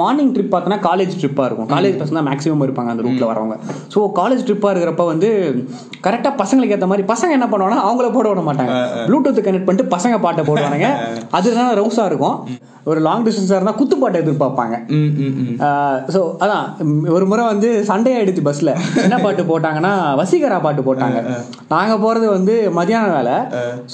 மார்னிங் 0.00 0.32
ட்ரிப் 0.34 0.52
பார்த்தோன்னா 0.52 0.80
காலேஜ் 0.86 1.14
ட்ரிப்பாக 1.30 1.48
இருக்கும். 1.48 1.68
காலேஜ் 1.74 1.98
பசங்க 2.00 2.16
தான் 2.20 2.28
மேக்ஸிமம் 2.30 2.64
இருப்பாங்க 2.66 2.90
அந்த 2.94 3.04
ரூட்டில் 3.06 3.30
வரவங்க. 3.30 3.56
ஸோ 3.94 4.00
காலேஜ் 4.20 4.46
ட்ரிப்பாக 4.48 4.72
இருக்கிறப்ப 4.74 5.06
வந்து 5.12 5.28
கரெக்டாக 6.06 6.34
பசங்களுக்கு 6.42 6.76
ஏற்ற 6.76 6.88
மாதிரி 6.92 7.06
பசங்க 7.12 7.38
என்ன 7.38 7.48
பண்ணுவாங்கன்னா 7.52 7.86
அவங்கள 7.88 8.08
போட 8.16 8.26
விட 8.32 8.42
மாட்டாங்க. 8.48 8.74
ப்ளூடூத் 9.08 9.46
கனெக்ட் 9.46 9.68
பண்ணிட்டு 9.68 9.92
பசங்க 9.96 10.18
பாட்டை 10.26 10.44
போடுவானுங்க. 10.50 10.90
அதுதான் 11.38 11.72
ரவுஸாக 11.80 12.10
இருக்கும். 12.12 12.38
ஒரு 12.90 13.00
லாங் 13.06 13.24
டிஸ்டன்ஸாக 13.24 13.56
இருந்தால் 13.58 13.76
குத்து 13.78 13.96
பாட்டை 14.02 14.18
எதிர்பார்ப்பாங்க. 14.22 14.76
ஸோ 16.14 16.20
அதான் 16.44 16.64
ஒரு 17.16 17.24
முறை 17.30 17.42
வந்து 17.52 17.68
சண்டே 17.88 18.12
ஆயிடுச்சு 18.18 18.42
பஸ்ல 18.46 18.70
என்ன 19.06 19.16
பாட்டு 19.24 19.42
போட்டாங்கன்னா 19.50 19.92
வசீகரா 20.20 20.58
பாட்டு 20.66 20.82
போட்டாங்க. 20.86 21.18
நாங்க 21.72 21.94
போறது 22.04 22.26
வந்து 22.36 22.54
மதியான 22.78 23.10
வேலை. 23.16 23.36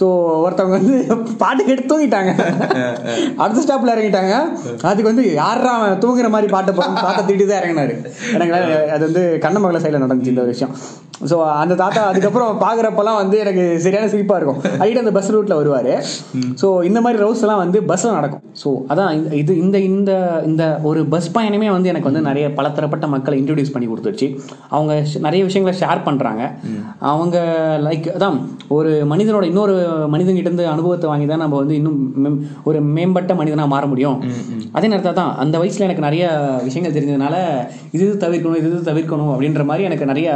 ஸோ 0.00 0.06
ஒருத்தவங்க 0.44 0.78
வந்து 0.80 0.96
பாட்டு 1.42 1.66
கேட்டு 1.68 1.90
தூங்கிட்டாங்க. 1.92 2.32
அடுத்த 3.42 3.64
ஸ்டாப்ல 3.64 3.94
இறங்கிட்டாங்க. 3.96 4.34
அதுக்கு 4.90 5.10
வந்து 5.12 5.26
யாரா 5.42 5.74
தூங்குற 6.04 6.30
மாதிரி 6.36 6.50
பாட்டு 6.54 6.76
போட்டு 6.78 7.04
தாத்தா 7.28 7.46
தான் 7.52 7.60
இறங்கினாரு. 7.62 7.94
எனக்கு 8.34 8.54
அது 8.90 9.02
வந்து 9.12 9.38
கண்ணமங்கல 9.42 9.80
சைடில் 9.84 10.04
நடந்துச்சு 10.04 10.34
இந்த 10.34 10.42
விஷயம். 10.42 10.76
ஸோ 11.20 11.36
அந்த 11.56 11.74
தாத்தா 11.74 12.00
அதுக்கப்புறம் 12.06 12.58
பார்க்குறப்பெல்லாம் 12.60 13.18
வந்து 13.18 13.36
எனக்கு 13.38 13.62
சரியான 13.78 14.08
சிரிப்பாக 14.08 14.38
இருக்கும். 14.38 14.58
அடிக்கடி 14.74 15.02
அந்த 15.02 15.12
பஸ் 15.12 15.30
ரூட்டில் 15.30 15.54
வருவார். 15.54 15.90
ஸோ 16.60 16.68
இந்த 16.84 17.00
மாதிரி 17.00 17.18
ரவுஸ் 17.22 17.42
எல்லாம் 17.44 17.60
வந்து 17.60 17.78
பஸ்ஸில் 17.84 18.12
நடக்கும். 18.12 18.42
ஸோ 18.62 18.70
அதான் 18.88 19.10
இந்த- 19.14 19.36
இது 19.36 19.52
இந்த 19.58 19.78
இந்த 19.88 20.10
இந்த 20.46 20.64
ஒரு 20.82 21.00
பஸ் 21.06 21.28
பயணமே 21.34 21.68
வந்து 21.70 21.88
எனக்கு 21.88 22.10
வந்து 22.10 22.22
நிறைய 22.22 22.46
பலதரப்பட்ட 22.54 23.06
மக்களை 23.06 23.38
இன்ட்ரடியூஸ் 23.38 23.72
பண்ணி 23.72 23.88
கொடுத்துருச்சு 23.88 24.28
அவங்க 24.70 24.92
நிறைய 25.20 25.42
விஷயங்களை 25.44 25.74
ஷேர் 25.80 26.06
பண்ணுறாங்க 26.06 26.42
அவங்க 27.10 27.36
லைக் 27.84 28.08
அதான் 28.14 28.38
ஒரு 28.70 28.92
மனிதனோட 29.10 29.44
இன்னொரு 29.44 29.74
மனிதன்கிட்ட 30.08 30.48
இருந்து 30.48 30.66
அனுபவத்தை 30.66 31.08
வாங்கி 31.08 31.26
தான் 31.26 31.44
நம்ம 31.44 31.56
வந்து 31.56 31.74
இன்னும் 31.74 31.98
ஒரு 32.64 32.80
மேம்பட்ட 32.92 33.34
மனிதனாக 33.34 33.68
மாற 33.68 33.84
முடியும். 33.86 34.18
அதே 34.72 34.86
நேரத்தில் 34.86 35.12
தான் 35.14 35.32
அந்த 35.36 35.56
வயசில் 35.58 35.84
எனக்கு 35.84 36.02
நிறைய 36.02 36.24
விஷயங்கள் 36.64 36.96
தெரிஞ்சதுனால 36.96 37.36
இது 37.92 38.04
இது 38.04 38.14
தவிர்க்கணும் 38.20 38.56
இது 38.56 38.70
இது 38.70 38.90
தவிர்க்கணும் 38.90 39.32
அப்படின்ற 39.32 39.64
மாதிரி 39.64 39.84
எனக்கு 39.84 40.06
நிறைய 40.06 40.30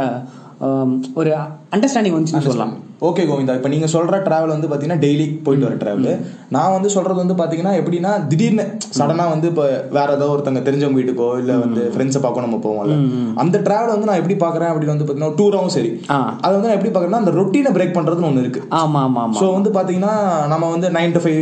ஒரு 1.13 1.35
அண்டர்ஸ்டாண்டிங் 1.71 2.15
வந்துச்சுன்னு 2.17 2.47
சொல்லலாம். 2.47 2.73
ஓகே 3.01 3.23
கோவிந்தா 3.27 3.53
இப்போ 3.57 3.69
நீங்க 3.69 3.87
சொல்ற 3.93 4.15
டிராவல் 4.25 4.53
வந்து 4.53 4.67
பாத்தீங்கன்னா 4.67 5.01
டெய்லி 5.03 5.23
போயிட்டு 5.45 5.65
வர 5.67 5.75
டிராவல் 5.75 6.09
நான் 6.55 6.73
வந்து 6.73 6.89
சொல்றது 6.89 7.19
வந்து 7.21 7.35
பாத்தீங்கன்னா 7.39 7.71
எப்படின்னா 7.79 8.11
திடீர்னு 8.31 8.63
சடனா 8.97 9.25
வந்து 9.31 9.47
இப்போ 9.51 9.63
வேற 9.95 10.07
ஏதோ 10.17 10.25
ஒருத்தங்க 10.33 10.61
தெரிஞ்சவங்க 10.67 10.99
வீட்டுக்கோ 10.99 11.29
இல்ல 11.41 11.53
வந்து 11.63 11.83
ஃப்ரெண்ட்ஸை 11.93 12.21
பார்க்க 12.21 12.43
நம்ம 12.45 12.57
போவோம்ல. 12.65 12.95
அந்த 13.43 13.57
டிராவல் 13.65 13.93
வந்து 13.93 14.09
நான் 14.09 14.19
எப்படி 14.21 14.35
பாக்குறேன் 14.43 14.69
அப்படின்னு 14.71 14.93
வந்து 14.93 15.05
பாத்தீங்கன்னா 15.05 15.37
டூராவும் 15.39 15.73
சரி. 15.77 15.89
அது 16.43 16.53
வந்து 16.55 16.67
நான் 16.67 16.77
எப்படி 16.77 16.91
பாக்குறேன்னா 16.91 17.21
அந்த 17.23 17.33
ரொட்டீனை 17.39 17.71
பிரேக் 17.77 17.95
பண்றதுன்னு 17.97 18.29
ஒண்ணு 18.29 18.43
இருக்கு. 18.45 18.61
ஆமாம் 18.81 19.01
ஆமாம் 19.05 19.33
ஸோ 19.39 19.47
வந்து 19.55 19.71
பாத்தீங்கன்னா 19.77 20.13
நம்ம 20.53 20.69
வந்து 20.73 20.89
நைன் 20.97 21.15
டு 21.15 21.23
ஃபைவ் 21.23 21.41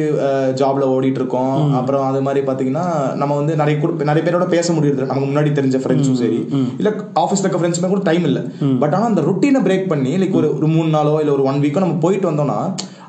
ஜாப்ல 0.61 0.87
ஓடிட்டு 0.93 1.21
இருக்கோம் 1.23 1.51
அப்புறம் 1.79 2.05
அது 2.09 2.21
மாதிரி 2.27 2.43
பாத்தீங்கன்னா 2.49 2.85
நம்ம 3.21 3.35
வந்து 3.41 3.55
நிறைய 3.63 3.75
நிறைய 4.05 4.23
பேரோட 4.27 4.47
பேச 4.55 4.67
முடியுது 4.77 5.09
நமக்கு 5.11 5.29
முன்னாடி 5.29 5.53
தெரிஞ்ச 5.59 5.77
ஃப்ரெண்ட்ஸும் 5.83 6.19
சரி. 6.23 6.39
இல்ல 6.81 6.89
ஆஃபீஸ்ல 7.23 7.45
இருக்க 7.45 7.61
ஃப்ரெண்ட்ஸுமே 7.61 7.91
கூட 7.91 8.03
டைம் 8.09 8.27
இல்ல. 8.31 8.39
பட் 8.81 8.95
ஆனா 8.95 9.05
அந்த 9.11 9.23
ரொட்டீனை 9.29 9.63
பிரேக் 9.67 9.87
பண்ணி 9.91 10.13
லைக் 10.23 10.39
ஒரு 10.41 10.49
ஒரு 10.57 10.69
மூணு 10.75 10.89
நாளோ 10.95 11.15
இல்ல 11.21 11.33
ஒரு 11.33 11.45
ஒன் 11.49 11.61
வீக்கோ 11.65 11.85
நம்ம 11.85 11.99
போயிட்டு 12.05 12.29
வந்தோம்னா 12.31 12.59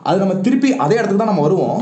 அது 0.09 0.23
நம்ம 0.25 0.37
திருப்பி 0.47 0.69
அதே 0.85 0.99
இடத்துக்கு 0.99 1.23
தான் 1.23 1.33
நம்ம 1.33 1.47
வருவோம். 1.47 1.81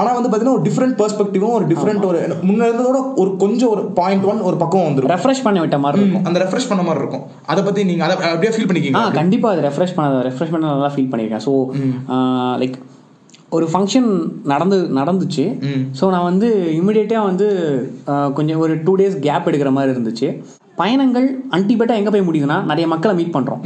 ஆனா 0.00 0.10
வந்து 0.16 0.28
பாத்தீங்கன்னா 0.30 0.56
ஒரு 0.56 0.64
டிஃப்ரெண்ட் 0.66 0.96
பெர்ஸ்பெக்டிவும் 0.98 1.54
ஒரு 1.56 1.64
டிஃப்ரெண்ட் 1.70 2.04
ஒரு 2.08 2.18
முன்ன 2.48 2.66
இருந்ததோட 2.68 2.98
ஒரு 3.22 3.30
கொஞ்சம் 3.40 3.70
ஒரு 3.74 3.82
பாயிண்ட் 3.96 4.26
ஒன் 4.30 4.44
ஒரு 4.48 4.56
பக்கம் 4.60 4.86
வந்துரும். 4.88 5.10
ரெஃப்ரெஷ் 5.14 5.42
பண்ண 5.46 5.58
விட்ட 5.62 5.78
மாதிரி 5.84 6.00
இருக்கும். 6.02 6.26
அந்த 6.28 6.38
ரெஃப்ரெஷ் 6.42 6.68
பண்ண 6.70 6.82
மாதிரி 6.88 7.02
இருக்கும். 7.02 7.24
அதை 7.52 7.62
பத்தி 7.68 7.84
நீங்க 7.88 8.04
அதை 8.06 8.16
அப்படியே 8.34 8.52
ஃபீல் 8.54 8.68
பண்ணிக்கீங்க. 8.70 9.02
கண்டிப்பாக 9.20 9.54
அது 9.56 9.64
ரெஃப்ரெஷ் 9.68 9.96
பண்ண 9.96 10.22
ரெஃப்ரெஷ் 10.28 10.54
பண்ண 10.54 10.68
நல்லா 10.74 10.92
ஃபீல் 10.94 11.10
பண்ணியிருக்கேன். 11.14 11.44
ஸோ 11.48 11.54
லைக் 12.62 12.78
ஒரு 13.56 13.66
ஃபங்க்ஷன் 13.70 14.08
நடந்து 14.52 14.76
நடந்துச்சு. 15.00 15.44
ஸோ 16.00 16.04
நான் 16.14 16.28
வந்து 16.30 16.48
இமிடியேட்டாக 16.80 17.28
வந்து 17.30 17.48
கொஞ்சம் 18.38 18.60
ஒரு 18.64 18.74
டூ 18.86 18.92
டேஸ் 19.00 19.16
கேப் 19.26 19.48
எடுக்கிற 19.50 19.72
மாதிரி 19.78 19.94
இருந்துச்சு. 19.94 20.28
பயணங்கள் 20.80 21.26
அன்டிபேட்டாக 21.56 22.00
எங்கே 22.00 22.12
போய் 22.14 22.26
முடியுதுன்னா 22.26 22.58
நிறைய 22.70 22.86
மக்களை 22.92 23.12
மீட் 23.18 23.34
பண்ணுறோம் 23.36 23.62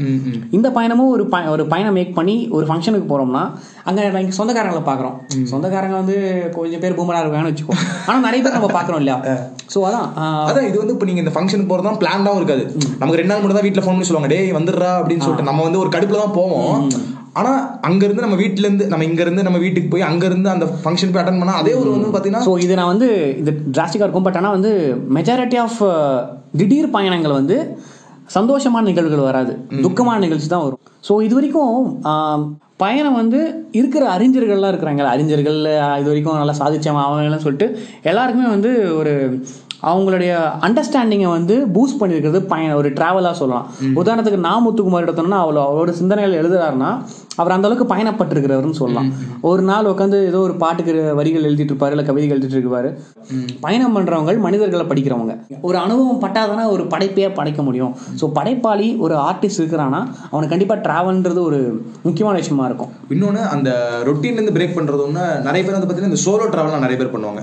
இந்த 0.57 0.69
பயணமும் 0.77 1.13
ஒரு 1.15 1.25
பய 1.35 1.51
ஒரு 1.55 1.65
பயணம் 1.73 1.97
மேக் 1.99 2.17
பண்ணி 2.19 2.37
ஒரு 2.57 2.65
ஃபங்க்ஷனுக்கு 2.69 3.09
போகிறோம்னா 3.11 3.43
அங்கே 3.89 4.03
நாங்கள் 4.15 4.37
சொந்தக்காரங்களை 4.39 4.83
பார்க்குறோம். 4.89 5.17
சொந்தக்காரங்க 5.53 5.97
வந்து 6.01 6.17
கொஞ்சம் 6.57 6.83
பேர் 6.85 6.97
பூமராக 6.99 7.23
இருக்காங்கன்னு 7.25 7.53
வச்சுக்கோ 7.53 7.75
ஆனால் 8.09 8.25
நிறைய 8.27 8.41
பேர் 8.45 8.57
நம்ம 8.59 8.71
பார்க்குறோம் 8.77 9.01
இல்லையா? 9.03 9.17
ஸோ 9.75 9.79
அதான் 9.89 10.07
அதான் 10.49 10.67
இது 10.69 10.77
வந்து 10.81 10.95
இப்போ 10.97 11.07
நீங்க 11.09 11.23
இந்த 11.23 11.33
ஃபங்க்ஷனுக்கு 11.35 11.73
போறதா 11.73 11.93
பிளான்டாவும் 12.03 12.41
இருக்காது. 12.41 12.65
நமக்கு 13.01 13.19
ரெண்டு 13.21 13.33
நாள் 13.33 13.43
மட்டும் 13.43 13.59
தான் 13.59 13.67
வீட்ல 13.67 13.83
ஃபோன் 13.85 13.97
பண்ணி 13.97 14.09
சொல்லுவாங்க 14.09 14.31
டேய் 14.33 14.57
வந்துடுறா 14.59 14.91
அப்படின்னு 15.01 15.25
சொல்லிட்டு 15.25 15.49
நம்ம 15.51 15.65
வந்து 15.67 15.83
ஒரு 15.85 15.91
கடுப்புல 15.95 16.23
தான் 16.25 16.37
போவோம். 16.39 16.85
ஆனா 17.35 17.53
அங்க 17.81 18.03
இருந்து 18.07 18.25
நம்ம 18.25 18.37
வீட்ல 18.37 18.67
இருந்து 18.67 18.85
நம்ம 18.89 19.05
இங்க 19.05 19.23
இருந்து 19.23 19.47
நம்ம 19.47 19.59
வீட்டுக்கு 19.59 19.89
போய் 19.89 20.09
அங்க 20.09 20.25
இருந்து 20.27 20.49
அந்த 20.51 20.67
ஃபங்க்ஷன் 20.75 21.13
போய் 21.13 21.23
அட்டன் 21.23 21.41
பண்ணா 21.41 21.57
அதே 21.61 21.73
ஒரு 21.81 21.91
வந்து 21.95 22.13
பாத்தீங்கன்னா 22.15 22.45
ஸோ 22.47 22.53
இது 22.65 22.79
நான் 22.81 22.93
வந்து 22.93 23.09
இது 23.41 23.53
டிராஸ்டிக்காக 23.75 24.07
இருக்கும் 24.07 24.27
பட் 24.27 24.39
ஆனால் 24.41 24.57
வந்து 24.59 24.73
மெஜாரிட்டி 25.19 25.59
ஆஃப் 25.65 25.81
திடீர் 26.57 26.89
பயணங்கள் 26.91 27.39
வந்து 27.41 27.57
சந்தோஷமான 28.35 28.85
நிகழ்வுகள் 28.85 29.29
வராது. 29.29 29.53
துக்கமான 29.83 30.21
நிகழ்ச்சி 30.21 30.49
தான் 30.49 30.63
வரும். 30.65 30.79
ஸோ 31.05 31.15
இது 31.23 31.35
வரைக்கும் 31.35 31.75
பயணம் 32.79 33.19
வந்து 33.19 33.41
இருக்கிற 33.73 34.05
அறிஞர்கள்லாம் 34.15 34.73
இருக்கிறாங்கல்ல 34.73 35.11
அறிஞர்கள் 35.11 35.59
இது 36.01 36.09
வரைக்கும் 36.11 36.41
நல்லா 36.41 36.55
சாதிச்சவன் 36.61 37.05
அவங்கலாம் 37.05 37.45
சொல்லிட்டு 37.45 37.67
எல்லாருக்குமே 38.11 38.49
வந்து 38.55 38.71
ஒரு 39.01 39.13
அவங்களுடைய 39.91 40.33
அண்டர்ஸ்டாண்டிங்கை 40.67 41.31
வந்து 41.37 41.57
பூஸ்ட் 41.75 42.01
பண்ணியிருக்கிறது 42.01 42.41
பயணம் 42.53 42.79
ஒரு 42.83 42.91
ட்ராவலாக 42.99 43.35
சொல்லலாம். 43.41 43.69
உதாரணத்துக்கு 44.01 44.41
நான் 44.49 44.65
முத்துக்குமார் 44.67 45.07
எடுத்தோம்னா 45.07 45.41
அவ்வளோ 45.45 45.63
அவரோட 45.69 45.93
சிந்தனைகள் 46.01 46.41
எழுதுறாருன்னா 46.41 46.91
அவர் 47.43 47.55
அந்த 47.55 47.67
அளவுக்கு 47.69 47.87
பயணப்பட்டிருக்கிறவர்னு 47.93 48.79
சொல்லலாம். 48.81 49.09
ஒரு 49.51 49.63
நாள் 49.69 49.89
உட்காந்து 49.93 50.19
ஏதோ 50.31 50.41
ஒரு 50.49 50.55
பாட்டுக்கு 50.63 50.93
வரிகள் 51.21 51.47
எழுதிட்டு 51.49 51.73
இருப்பாரு 51.73 51.95
இல்லை 51.95 52.05
கவிதைகள் 52.09 52.37
எழுதிட்டு 52.37 52.67
இருப்பாரு 52.67 52.91
பயணம் 53.65 53.95
பண்றவங்க 53.97 54.33
மனிதர்களை 54.47 54.85
படிக்கிறவங்க. 54.91 55.35
ஒரு 55.69 55.77
அனுபவம் 55.85 56.21
பட்டாதானே 56.25 56.65
ஒரு 56.75 56.85
படைப்பையே 56.93 57.31
படைக்க 57.39 57.63
முடியும். 57.69 57.93
ஸோ 58.21 58.25
படைப்பாளி 58.39 58.89
ஒரு 59.05 59.15
ஆர்டிஸ்ட் 59.29 59.61
இருக்கிறான்னா 59.63 60.01
அவனுக்கு 60.31 60.53
கண்டிப்பா 60.55 60.77
டிராவல்ன்றது 60.87 61.41
ஒரு 61.49 61.61
முக்கியமான 62.07 62.35
விஷயமா 62.43 62.67
இருக்கும். 62.71 62.93
இன்னொன்னு 63.17 63.43
அந்த 63.55 63.71
ரொட்டீன்ல 64.09 64.39
இருந்து 64.39 64.57
பிரேக் 64.59 64.77
பண்றது 64.79 65.05
ஒண்ணு 65.09 65.25
நிறைய 65.49 65.63
பேர் 65.65 65.77
வந்து 65.79 65.89
பாத்தீங்கன்னா 65.91 66.13
இந்த 66.13 66.23
சோலோ 66.27 66.47
டிராவல் 66.55 66.85
நிறைய 66.87 66.99
பேர் 67.03 67.15
பண்ணுவாங்க. 67.17 67.43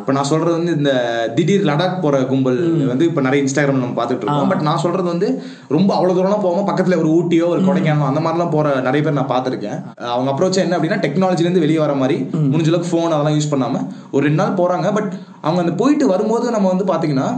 இப்ப 0.00 0.12
நான் 0.18 0.30
சொல்றது 0.32 0.56
வந்து 0.58 0.74
இந்த 0.80 0.92
திடீர் 1.38 1.68
லடாக் 1.78 2.00
போற 2.02 2.16
கும்பல் 2.30 2.58
வந்து 2.90 3.04
இப்ப 3.08 3.20
நிறைய 3.26 3.40
இன்ஸ்டாகிராம் 3.44 3.82
நம்ம 3.82 3.96
பார்த்துட்டு 3.98 4.24
இருக்கோம். 4.24 4.50
பட் 4.52 4.64
நான் 4.68 4.82
சொல்றது 4.84 5.08
வந்து 5.12 5.28
ரொம்ப 5.76 5.90
அவ்வளவு 5.96 6.16
தூரம்லாம் 6.18 6.44
போகாம 6.44 6.64
பக்கத்துல 6.70 6.98
ஒரு 7.02 7.10
ஊட்டியோ 7.18 7.46
ஒரு 7.54 7.62
கொடைக்கானலோ 7.68 8.08
அந்த 8.10 8.22
மாதிரிலாம் 8.24 8.54
போற 8.56 8.74
நிறைய 8.86 9.02
பேர் 9.06 9.18
நான் 9.20 9.32
பார்த்திருக்கேன். 9.34 9.78
அவங்க 10.14 10.28
அப்ரோச் 10.32 10.62
என்ன 10.64 10.76
அப்படின்னா 10.78 11.00
டெக்னாலஜில 11.06 11.46
இருந்து 11.46 11.64
வெளியே 11.64 11.80
வர 11.84 11.94
மாதிரி 12.02 12.18
முடிஞ்ச 12.52 12.70
அளவுக்கு 12.72 12.92
ஃபோன் 12.92 13.14
அதெல்லாம் 13.14 13.38
யூஸ் 13.38 13.52
பண்ணாம 13.54 13.82
ஒரு 14.14 14.22
ரெண்டு 14.28 14.40
நாள் 14.42 14.58
போறாங்க. 14.60 14.86
பட் 14.98 15.10
அவங்க 15.46 15.60
அந்த 15.64 15.74
போயிட்டு 15.82 16.06
வரும்போது 16.14 16.46
நம்ம 16.56 16.68
வந்து 16.74 16.86
பாத்தீங்கன்னா 16.92 17.28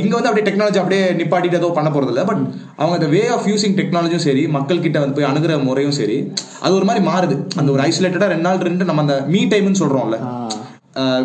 இங்க 0.00 0.14
வந்து 0.16 0.28
அப்படியே 0.28 0.46
டெக்னாலஜி 0.46 0.78
அப்படியே 0.80 1.02
நிப்பாட்டிட்டு 1.18 1.58
ஏதோ 1.58 1.68
பண்ண 1.76 1.88
போறது 1.94 2.12
இல்ல. 2.12 2.22
பட் 2.30 2.40
அவங்க 2.80 2.94
அந்த 2.98 3.08
வே 3.12 3.20
ஆஃப் 3.34 3.46
யூசிங் 3.50 3.76
டெக்னாலஜியும் 3.80 4.24
சரி 4.26 4.42
மக்கள் 4.56 4.82
கிட்ட 4.86 4.98
வந்து 5.02 5.16
போய் 5.18 5.28
அணுகிற 5.28 5.58
முறையும் 5.68 5.96
சரி 6.00 6.16
அது 6.64 6.72
ஒரு 6.78 6.86
மாதிரி 6.88 7.02
மாறுது. 7.10 7.36
அந்த 7.60 7.68
ஒரு 7.74 7.82
ஐசோலேட்டடா 7.88 8.28
ரெண்டு 8.32 8.46
நாள் 8.48 8.64
ரெண்டு 8.68 8.88
நம்ம 8.88 9.04
அந்த 9.06 9.16
மீ 9.34 9.42
டைம்னு 9.52 9.80
சொல்றோம்ல. 9.82 10.18
ஆஹ் 10.30 10.56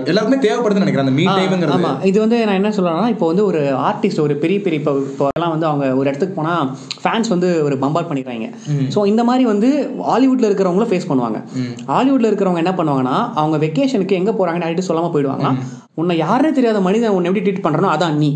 எல்லாருக்குமே 0.10 0.40
தேவைப்படுதுன்னு 0.44 0.86
நினைக்கிறேன் 0.86 1.06
அந்த 1.06 1.16
மீ 1.18 1.26
டைம்ங்கிறது 1.30 1.76
ஆமா. 1.78 1.92
இது 2.10 2.18
வந்து 2.24 2.38
நான் 2.48 2.60
என்ன 2.60 2.70
சொல்றேன்னா 2.76 3.10
இப்போ 3.14 3.26
வந்து 3.32 3.44
ஒரு 3.50 3.62
ஆர்டிஸ்ட் 3.88 4.22
ஒரு 4.26 4.36
பெரிய 4.44 4.60
பெரிய 4.66 4.80
இப்போ 4.82 4.94
இப்போலாம் 5.08 5.54
வந்து 5.56 5.68
அவங்க 5.70 5.88
ஒரு 6.00 6.08
இடத்துக்கு 6.10 6.38
போனா 6.38 6.54
ஃபேன்ஸ் 7.04 7.34
வந்து 7.34 7.50
ஒரு 7.68 7.78
பம்பார் 7.84 8.10
பண்ணிடுறாங்க 8.10 8.48
ஸோ 8.96 9.02
இந்த 9.12 9.24
மாதிரி 9.30 9.46
வந்து 9.54 9.72
ஹாலிவுட்ல 10.10 10.50
இருக்கிறவங்களும் 10.50 10.92
ஃபேஸ் 10.92 11.10
பண்ணுவாங்க. 11.12 11.40
ஹாலிவுட்ல 11.92 12.30
இருக்கிறவங்க 12.32 12.64
என்ன 12.66 12.76
பண்ணுவாங்கன்னா 12.80 13.18
அவங்க 13.42 13.58
வெக்கேஷனுக்கு 13.66 14.20
எங்க 14.22 14.34
போறாங்கன்னு 14.40 14.70
ஆகிட்டு 14.70 14.88
சொல்லாம 14.90 15.12
போயிடுவாங்க 15.16 15.50
உன்னை 16.02 16.16
யாருனே 16.18 16.50
தெரியாத 16.56 16.80
மனிதன் 16.88 17.14
உன்னை 17.14 17.28
எப்படி 17.30 17.44
ட்ரீட் 17.46 17.64
பண்றானோ 17.64 17.88
அதான் 17.94 18.18
நீ. 18.22 18.28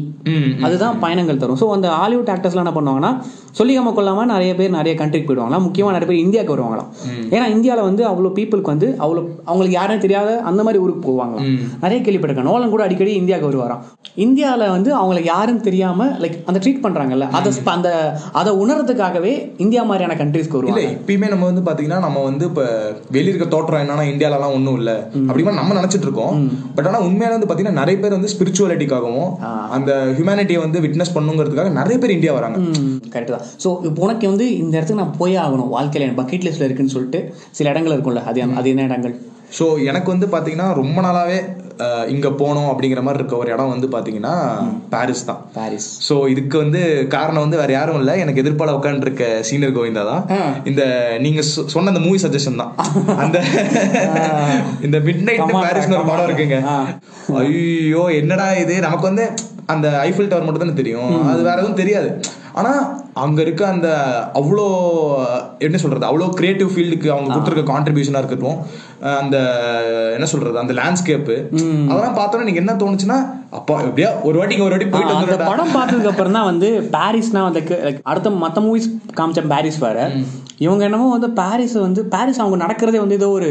அதுதான் 0.65 0.95
பயணங்கள் 1.03 1.41
தரும். 1.41 1.59
ஸோ 1.59 1.65
அந்த 1.75 1.87
ஹாலிவுட் 1.97 2.31
ஆக்டர்ஸ்லாம் 2.33 2.63
என்ன 2.65 2.73
பண்ணுவாங்கன்னா 2.77 3.11
சொல்லிக்காம 3.59 3.91
கொள்ளாம 3.97 4.25
நிறைய 4.31 4.51
பேர் 4.59 4.77
நிறைய 4.77 4.93
கண்ட்ரிக்கு 5.01 5.27
போயிடுவாங்களாம். 5.27 5.65
முக்கியமாக 5.65 5.93
நிறைய 5.95 6.07
பேர் 6.09 6.23
இந்தியாவுக்கு 6.23 6.55
வருவாங்களாம். 6.55 6.89
ஏன்னா 7.35 7.45
இந்தியாவில் 7.55 7.87
வந்து 7.89 8.03
அவ்வளோ 8.09 8.31
பீப்புளுக்கு 8.37 8.73
வந்து 8.73 8.87
அவ்வளோ 9.03 9.21
அவங்களுக்கு 9.49 9.77
யாரும் 9.79 10.03
தெரியாத 10.05 10.31
அந்த 10.51 10.63
மாதிரி 10.67 10.81
ஊருக்கு 10.83 11.05
போவாங்களாம் 11.21 11.49
நிறைய 11.83 11.99
கேள்விப்பட்டிருக்கேன். 12.05 12.49
நோலன் 12.51 12.75
கூட 12.75 12.83
அடிக்கடி 12.87 13.13
இந்தியாவுக்கு 13.21 13.49
வருவாராம். 13.49 13.81
இந்தியாவில் 14.25 14.71
வந்து 14.75 14.89
அவங்களுக்கு 14.99 15.29
யாரும் 15.33 15.63
தெரியாம 15.67 16.07
லைக் 16.21 16.37
அந்த 16.49 16.59
ட்ரீட் 16.63 16.81
பண்றாங்கல்ல 16.85 17.25
அதை 17.37 17.49
அந்த 17.75 17.89
அதை 18.39 18.51
உணர்றதுக்காகவே 18.63 19.33
இந்தியா 19.65 19.81
மாதிரியான 19.89 20.15
கண்ட்ரிஸ்க்கு 20.21 20.57
இல்ல 20.57 20.69
வருவாங்க. 20.71 20.93
இப்பயுமே 20.97 21.27
நம்ம 21.33 21.45
வந்து 21.49 21.63
பாத்தீங்கன்னா 21.67 21.99
நம்ம 22.05 22.23
வந்து 22.29 22.45
இப்ப 22.51 22.63
வெளிய 23.15 23.31
இருக்க 23.31 23.47
தோற்றம் 23.53 23.81
என்னன்னா 23.83 24.05
இந்தியால 24.11 24.37
எல்லாம் 24.39 24.55
ஒண்ணும் 24.57 24.77
இல்ல. 24.81 24.91
அப்படிமா 25.29 25.53
நம்ம 25.59 25.77
நினைச்சிட்டு 25.79 26.07
இருக்கோம் 26.07 26.35
பட் 26.77 26.89
ஆனா 26.91 27.01
உண்மையில 27.07 27.35
வந்து 27.35 27.49
பாத்தீங்கன்னா 27.49 27.79
நிறைய 27.81 27.97
பேர் 28.03 28.17
வந்து 28.17 28.31
ஸ்பிரிச்சுவாலிட்டிக்காகவும் 28.33 29.29
அந்த 29.77 29.91
ஹியூமனிட்டியை 30.17 30.61
வந்து 30.65 30.81
விட்னஸ் 30.87 31.15
பண்ணுங்கிறதுக்காக 31.17 31.71
நிறைய 31.79 31.97
பேர் 32.03 32.15
இந்தியா 32.17 32.33
வராங்க. 32.39 32.57
கரெக்ட் 33.13 33.33
தான். 33.35 33.45
ஸோ 33.63 33.69
இப்போ 33.89 34.01
உனக்கு 34.07 34.25
வந்து 34.33 34.47
இந்த 34.63 34.73
இடத்துக்கு 34.77 35.01
நான் 35.03 35.17
போயே 35.21 35.39
ஆகணும். 35.45 35.71
வாழ்க்கையில் 35.77 36.07
என் 36.09 36.19
பக்கெட் 36.21 36.47
லிஸ்ட்ல 36.47 36.67
இருக்குன்னு 36.67 36.95
சொல்லிட்டு 36.97 37.21
சில 37.59 37.69
இடங்கள் 37.73 37.95
இருக்கும்ல 37.95 38.23
அது 38.31 38.39
அது 38.61 38.69
என்ன 38.73 38.83
இடங்கள்? 38.89 39.15
ஸோ 39.51 39.65
எனக்கு 39.85 40.09
வந்து 40.09 40.27
பாத்தீங்கன்னா 40.29 40.69
ரொம்ப 40.77 40.99
நாளாவே 41.01 41.39
அஹ், 41.83 42.07
இங்க 42.09 42.27
போனோம் 42.39 42.67
அப்படிங்கிற 42.69 43.01
மாதிரி 43.01 43.19
இருக்க 43.19 43.35
ஒரு 43.37 43.49
இடம் 43.51 43.71
வந்து 43.71 43.87
பாத்தீங்கன்னா 43.87 44.33
பாரிஸ் 44.91 45.23
தான். 45.25 45.39
பாரிஸ். 45.55 45.87
சோ 46.07 46.15
இதுக்கு 46.29 46.57
வந்து 46.57 46.81
காரணம் 47.07 47.43
வந்து 47.43 47.57
வேற 47.57 47.71
யாரும் 47.71 47.99
இல்ல. 47.99 48.11
எனக்கு 48.17 48.41
எதிர்ப்பால 48.41 48.75
உட்காந்துருக்க 48.77 49.19
சீனியர் 49.47 49.75
கோவிந்தா 49.77 50.03
தான். 50.09 50.23
இந்த 50.65 50.83
நீங்க 51.21 51.41
சொ- 51.49 51.65
சொன்ன 51.67 51.91
அந்த 51.93 52.03
மூவி 52.03 52.19
சஜஷன் 52.23 52.61
தான். 52.61 52.73
அந்த 53.17 53.37
இந்த 54.81 54.97
மிட் 55.07 55.23
நைட் 55.23 55.41
பாரிஸ்னு 55.57 55.97
ஒரு 55.97 56.09
படம். 56.11 56.27
இருக்குங்க. 56.27 56.59
ஐயோ 57.41 58.03
என்னடா 58.19 58.47
இது? 58.59 58.75
நமக்கு 58.81 59.09
வந்து 59.09 59.25
அந்த 59.67 59.87
ஐஃபில் 60.05 60.29
டவர் 60.29 60.45
மட்டும் 60.45 60.63
தானே 60.63 60.77
தெரியும் 60.77 61.03
அது 61.29 61.41
வேற 61.43 61.57
எதுவும் 61.57 61.81
தெரியாது. 61.81 62.09
ஆனா 62.55 62.71
அங்க 63.23 63.39
இருக்க 63.41 63.63
அந்த 63.67 63.89
அவ்வளோ 64.39 64.65
என்ன 65.59 65.77
சொல்றது 65.77 66.09
அவ்வளோ 66.09 66.29
கிரியேட்டிவ் 66.39 66.69
ஃபீல்டுக்கு 66.73 67.09
அவங்க 67.13 67.29
கொடுத்துருக்க 67.33 67.65
கான்ட்ரிபியூஷனா 67.71 68.21
இருக்கட்டும் 68.21 68.59
அந்த 69.21 69.37
என்ன 70.15 70.25
சொல்றது 70.33 70.63
அந்த 70.63 70.73
லேண்ட்ஸ்கேப் 70.73 71.31
அதெல்லாம் 71.91 72.17
பார்த்தோன்னே 72.19 72.47
நீங்க 72.49 72.63
என்ன 72.63 72.75
தோணுச்சுன்னா 72.83 73.19
அப்பா 73.59 73.75
எப்படியா 73.87 74.09
ஒரு 74.27 74.37
வாட்டி 74.39 74.61
ஒரு 74.65 74.73
வாட்டி 74.73 74.87
போயிட்டு 74.91 75.15
அந்த. 75.15 75.37
படம் 75.51 75.73
பார்த்ததுக்கு 75.77 76.11
அப்புறம் 76.11 76.35
தான் 76.37 76.49
வந்து 76.51 76.67
பாரிஸ்னா 76.93 77.41
வந்து 77.47 77.61
அடுத்த 78.11 78.31
மற்ற 78.43 78.61
மூவிஸ் 78.67 78.87
காமிச்ச 79.17 79.41
பாரிஸ் 79.53 79.79
வேற. 79.85 79.97
இவங்க 80.65 80.83
என்னமோ 80.87 81.05
வந்து 81.13 81.29
பாரிஸ் 81.39 81.75
வந்து 81.85 82.01
பாரிஸ் 82.13 82.41
அவங்க 82.43 82.57
நடக்கிறதே 82.63 82.99
வந்து 83.03 83.17
ஏதோ 83.19 83.29
ஒரு 83.37 83.47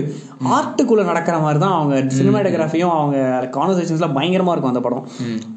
ஆர்ட்டுக்குள்ள 0.56 1.04
நடக்கிற 1.10 1.38
மாதிரி 1.38 1.60
தான் 1.64 1.76
அவங்க 1.78 1.96
சினிமாட்டோகிராஃபியும் 2.18 2.94
அவங்க 2.96 3.16
கான்வர்சேஷன்ஸ்லாம் 3.56 4.16
பயங்கரமா 4.18 4.52
இருக்கும் 4.54 4.72
அந்த 4.72 4.82
படம். 4.86 5.04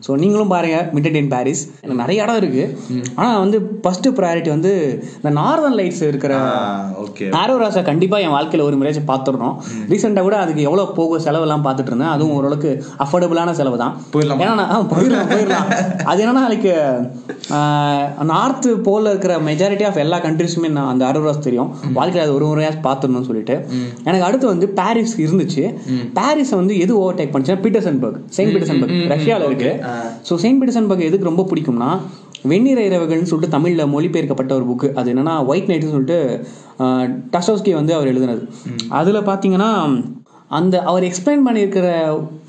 ஸோ 0.07 0.17
நீங்களும் 0.23 0.53
பாருங்க 0.55 0.79
மிட் 0.95 1.19
இன் 1.21 1.31
பாரிஸ் 1.35 1.63
எனக்கு 1.81 2.01
நிறைய 2.03 2.23
இடம் 2.25 2.39
இருக்கு. 2.41 2.65
ஆனா 3.19 3.29
வந்து 3.43 3.59
ஃபர்ஸ்ட் 3.93 4.15
ப்ரையாரிட்டி 4.17 4.49
வந்து 4.53 4.71
இந்த 5.17 5.29
நார்தன் 5.39 5.75
லைட்ஸ் 5.79 6.01
இருக்கிற 6.11 6.33
ஓகே 7.01 7.25
ஆரோராஸை 7.39 7.81
கண்டிப்பா 7.89 8.17
என் 8.25 8.33
வாழ்க்கையில 8.35 8.63
ஒரு 8.67 8.75
முறையாச்சும் 8.79 9.09
பார்த்துடணும். 9.09 9.55
ரீசெண்டாக 9.91 10.25
கூட 10.27 10.35
அதுக்கு 10.43 10.61
எவ்வளவு 10.67 10.95
போகும் 10.99 11.23
செலவெல்லாம் 11.25 11.63
பார்த்துட்டு 11.65 11.91
இருந்தேன். 11.91 12.11
அதுவும் 12.13 12.35
ஓரளவுக்கு 12.37 12.69
அஃபோர்டபுளான 13.05 13.53
செலவு 13.59 13.77
தான். 13.81 13.93
போயிடலாமா? 14.13 14.45
ஏன்னா 14.45 14.79
போயிடலாம் 14.93 15.29
போயிடலாம். 15.33 15.67
அது 16.11 16.23
என்னன்னா 16.23 16.43
லைக் 16.53 16.71
நார்த் 18.31 18.69
போல 18.87 19.11
இருக்கிற 19.13 19.35
மெஜாரிட்டி 19.49 19.85
ஆஃப் 19.89 20.01
எல்லா 20.05 20.19
கண்ட்ரிஸுமே 20.25 20.71
நான் 20.77 20.91
அந்த 20.93 21.05
அரோராஸ் 21.11 21.45
தெரியும். 21.47 21.69
வாழ்க்கையில் 21.99 22.25
அது 22.25 22.35
ஒரு 22.39 22.47
முறையாக 22.51 22.81
பார்த்துடணும்னு 22.87 23.29
சொல்லிட்டு. 23.29 23.57
எனக்கு 24.07 24.25
அடுத்து 24.29 24.47
வந்து 24.53 24.69
பாரிஸ் 24.81 25.15
இருந்துச்சு. 25.25 25.65
பாரிஸை 26.19 26.57
வந்து 26.61 26.75
எது 26.85 26.95
ஓவர்டேக் 27.03 27.33
பண்ணுச்சுன்னா 27.35 27.63
பீட்டர்சன்பர்க் 27.67 28.19
செயின்ட் 28.37 28.53
பீட்டர்சன்பர்க் 28.55 28.97
ரஷ்யாவில் 29.15 29.47
இருக்கு. 29.49 29.71
ஸோ 30.29 30.41
செயின்ட் 30.45 30.61
பீட்டர்சன்பர்க் 30.63 31.07
எதுக்கு 31.11 31.31
ரொம்ப 31.31 31.45
பிடிக்கும்னா 31.53 31.91
வெந்நீர 32.51 32.79
இரவுகள்னு 32.89 33.29
சொல்லிட்டு 33.31 33.55
தமிழில் 33.55 33.91
மொழிபெயர்க்கப்பட்ட 33.93 34.51
ஒரு 34.57 34.65
புக்கு 34.69 34.87
அது 34.99 35.11
என்னன்னா 35.13 35.35
ஒயிட் 35.49 35.69
நைட்னு 35.71 35.93
சொல்லிட்டு 35.95 36.19
டஸ்டோஸ்கி 37.33 37.73
வந்து 37.79 37.95
அவர் 37.97 38.11
எழுதுனது. 38.13 38.43
அதில் 38.99 39.27
பார்த்தீங்கன்னா 39.29 39.71
அந்த 40.59 40.75
அவர் 40.89 41.07
எக்ஸ்பிளைன் 41.09 41.45
பண்ணியிருக்கிற 41.47 41.87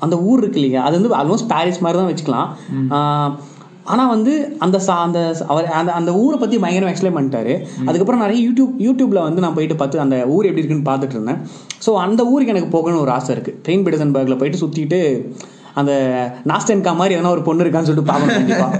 அந்த 0.05 0.15
ஊர் 0.29 0.41
இருக்கு 0.41 0.59
இல்லையா? 0.61 0.81
அது 0.87 0.97
வந்து 0.97 1.11
ஆல்மோஸ்ட் 1.19 1.51
பாரிஸ் 1.53 1.83
மாதிரி 1.85 1.99
தான் 1.99 2.11
வச்சுக்கலாம். 2.11 2.49
ஆனால் 3.93 4.11
வந்து 4.13 4.33
அந்த 4.65 4.77
சா 4.85 4.93
அந்த 5.07 5.19
அவர் 5.51 5.65
அந்த 5.79 5.91
அந்த 5.99 6.11
ஊரை 6.21 6.37
பற்றி 6.43 6.57
பயங்கரமாக 6.63 6.93
எக்ஸ்பிளைன் 6.93 7.17
பண்ணிட்டாரு. 7.17 7.53
அதுக்கப்புறம் 7.87 8.23
நிறைய 8.25 8.39
யூடியூப் 8.45 8.71
யூடியூப்பில் 8.85 9.25
வந்து 9.27 9.43
நான் 9.43 9.57
போயிட்டு 9.57 9.75
பார்த்து 9.81 10.03
அந்த 10.05 10.17
ஊர் 10.35 10.47
எப்படி 10.49 10.61
இருக்குன்னு 10.63 10.89
பார்த்துட்டு 10.89 11.17
இருந்தேன். 11.17 11.41
ஸோ 11.85 11.93
அந்த 12.05 12.21
ஊருக்கு 12.31 12.53
எனக்கு 12.53 12.71
போகணும்னு 12.77 13.03
ஒரு 13.05 13.13
ஆசை 13.17 13.31
இருக்குது 13.35 13.59
ட்ரெயின் 13.65 13.85
பிடசன்பர்கில் 13.87 14.39
போயிட்டு 14.41 14.61
சுற்றிட்டு 14.63 15.01
அந்த 15.75 15.93
நாஸ்டன்கா 16.45 16.91
மாதிரி 16.95 17.15
எதனா 17.15 17.33
ஒரு 17.35 17.41
பொண்ணு 17.41 17.63
இருக்கான்னு 17.63 17.89
சொல்லிட்டு 17.89 18.11
பார்க்கணும் 18.11 18.37
கண்டிப்பாக 18.37 18.79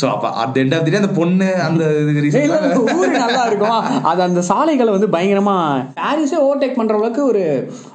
சோ 0.00 0.04
அப்ப 0.14 0.30
அட் 0.42 0.58
எண்ட் 0.58 0.74
ஆஃப் 0.74 0.90
அந்த 0.94 1.10
பொண்ணு 1.12 1.48
அந்த 1.60 1.82
ஊரு 2.94 3.10
நல்லா 3.16 3.42
இருக்கும்? 3.44 3.78
அது 4.04 4.22
அந்த 4.22 4.42
சாலைகளை 4.42 4.92
வந்து 4.92 5.08
பயங்கரமா 5.08 5.56
பாரிஸே 6.00 6.38
ஓவர்டேக் 6.42 6.78
பண்ற 6.78 6.94
அளவுக்கு 6.94 7.24
ஒரு 7.24 7.42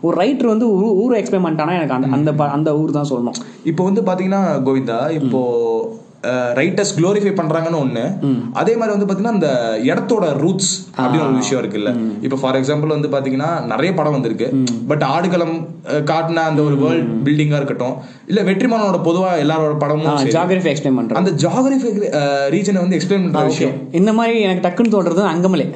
ஒரு 0.02 0.16
ரைட்டர் 0.18 0.52
வந்து 0.54 0.68
ஊரை 1.04 1.20
எக்ஸ்பிளைன் 1.22 1.46
பண்ணிட்டானா 1.46 1.78
எனக்கு 1.80 1.98
அந்த 1.98 2.10
அந்த 2.18 2.34
அந்த 2.58 2.70
ஊர் 2.78 2.98
தான் 2.98 3.10
சொல்லணும். 3.12 3.40
இப்போ 3.66 3.84
வந்து 3.84 4.02
பாத்தீங்கன்னா 4.02 4.44
கோவிந்தா 4.68 5.00
இப்போ 5.20 5.42
ரைட்டர்ஸ் 6.60 6.94
க்ளோரிஃபை 6.98 7.32
பண்றாங்கன்னு 7.40 7.82
ஒண்ணு. 7.84 8.04
அதே 8.60 8.74
மாதிரி 8.80 8.94
வந்து 8.96 9.08
பாத்தீங்கன்னா 9.10 9.36
அந்த 9.38 9.50
இடத்தோட 9.90 10.26
ரூட்ஸ் 10.44 10.72
அப்படின்னு 10.98 11.26
ஒரு 11.28 11.36
விஷயம் 11.42 11.62
இருக்குல்ல. 11.64 11.92
இப்போ 12.26 12.38
ஃபார் 12.42 12.58
எக்ஸாம்பிள் 12.60 12.96
வந்து 12.96 13.12
பாத்தீங்கன்னா 13.16 13.50
நிறைய 13.72 13.92
படம் 14.00 14.16
வந்திருக்கு. 14.18 14.48
பட் 14.92 15.04
ஆடுகளம் 15.16 15.56
காட்டின 16.12 16.46
அந்த 16.52 16.62
ஒரு 16.68 16.78
வேர்ல்ட் 16.84 17.12
பில்டிங்கா 17.28 17.60
இருக்கட்டும் 17.62 17.96
இல்ல 18.32 18.42
வெற்றிமாறனோட 18.50 19.00
பொதுவா 19.10 19.32
எல்லாரோட 19.44 19.76
படமும். 19.84 20.08
ஜாகிரபி 20.38 20.72
எக்ஸ்பிளைன் 20.74 21.00
பண்றேன் 21.02 21.20
அந்த 21.22 21.34
ஜாகிரபிக் 21.46 22.00
ரீஜனை 22.56 22.82
வந்து 22.86 22.98
எக்ஸ்பிளைன் 23.00 23.28
பண்ற 23.28 23.46
விஷயம். 23.54 23.76
இந்த 24.02 24.14
மாதிரி 24.20 24.42
எனக்கு 24.48 24.66
டக்குன்னு 24.68 24.96
தோன்றது 24.96 25.24
அங்கமலை. 25.34 25.68